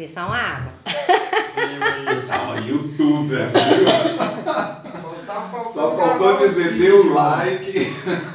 É. 0.04 0.08
Beber 0.08 0.08
só 0.10 0.26
uma 0.26 0.38
água. 0.38 0.74
Você 0.86 2.22
tá 2.28 2.42
uma 2.44 2.60
youtuber, 2.60 3.50
viu? 3.50 3.86
Só 5.02 5.22
tá 5.26 5.50
faltando 5.50 5.74
Só 5.74 5.98
faltou 5.98 6.38
dizer, 6.40 6.74
dê 6.74 6.92
o 6.92 7.14
like. 7.14 7.88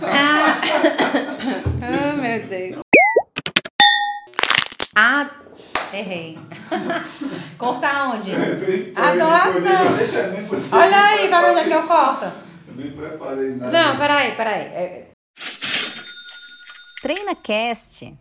Ah, 0.03 0.61
oh, 2.15 2.21
meu 2.21 2.47
Deus. 2.47 2.81
Ah, 4.97 5.31
errei. 5.93 6.39
Cortar 7.59 8.15
onde? 8.15 8.33
A 8.97 9.15
doação. 9.15 9.97
Deixa, 9.97 10.23
deixa 10.23 10.77
Olha 10.77 11.05
aí, 11.07 11.33
onde 11.33 11.61
é 11.61 11.65
que 11.65 11.73
eu 11.73 11.83
corto? 11.83 12.25
Eu 12.25 12.75
nem 12.77 12.91
preparei 12.93 13.51
nada. 13.57 13.73
Não, 13.73 13.99
peraí, 13.99 14.35
peraí. 14.35 14.63
É... 14.63 15.09
TreinaCast 17.03 18.17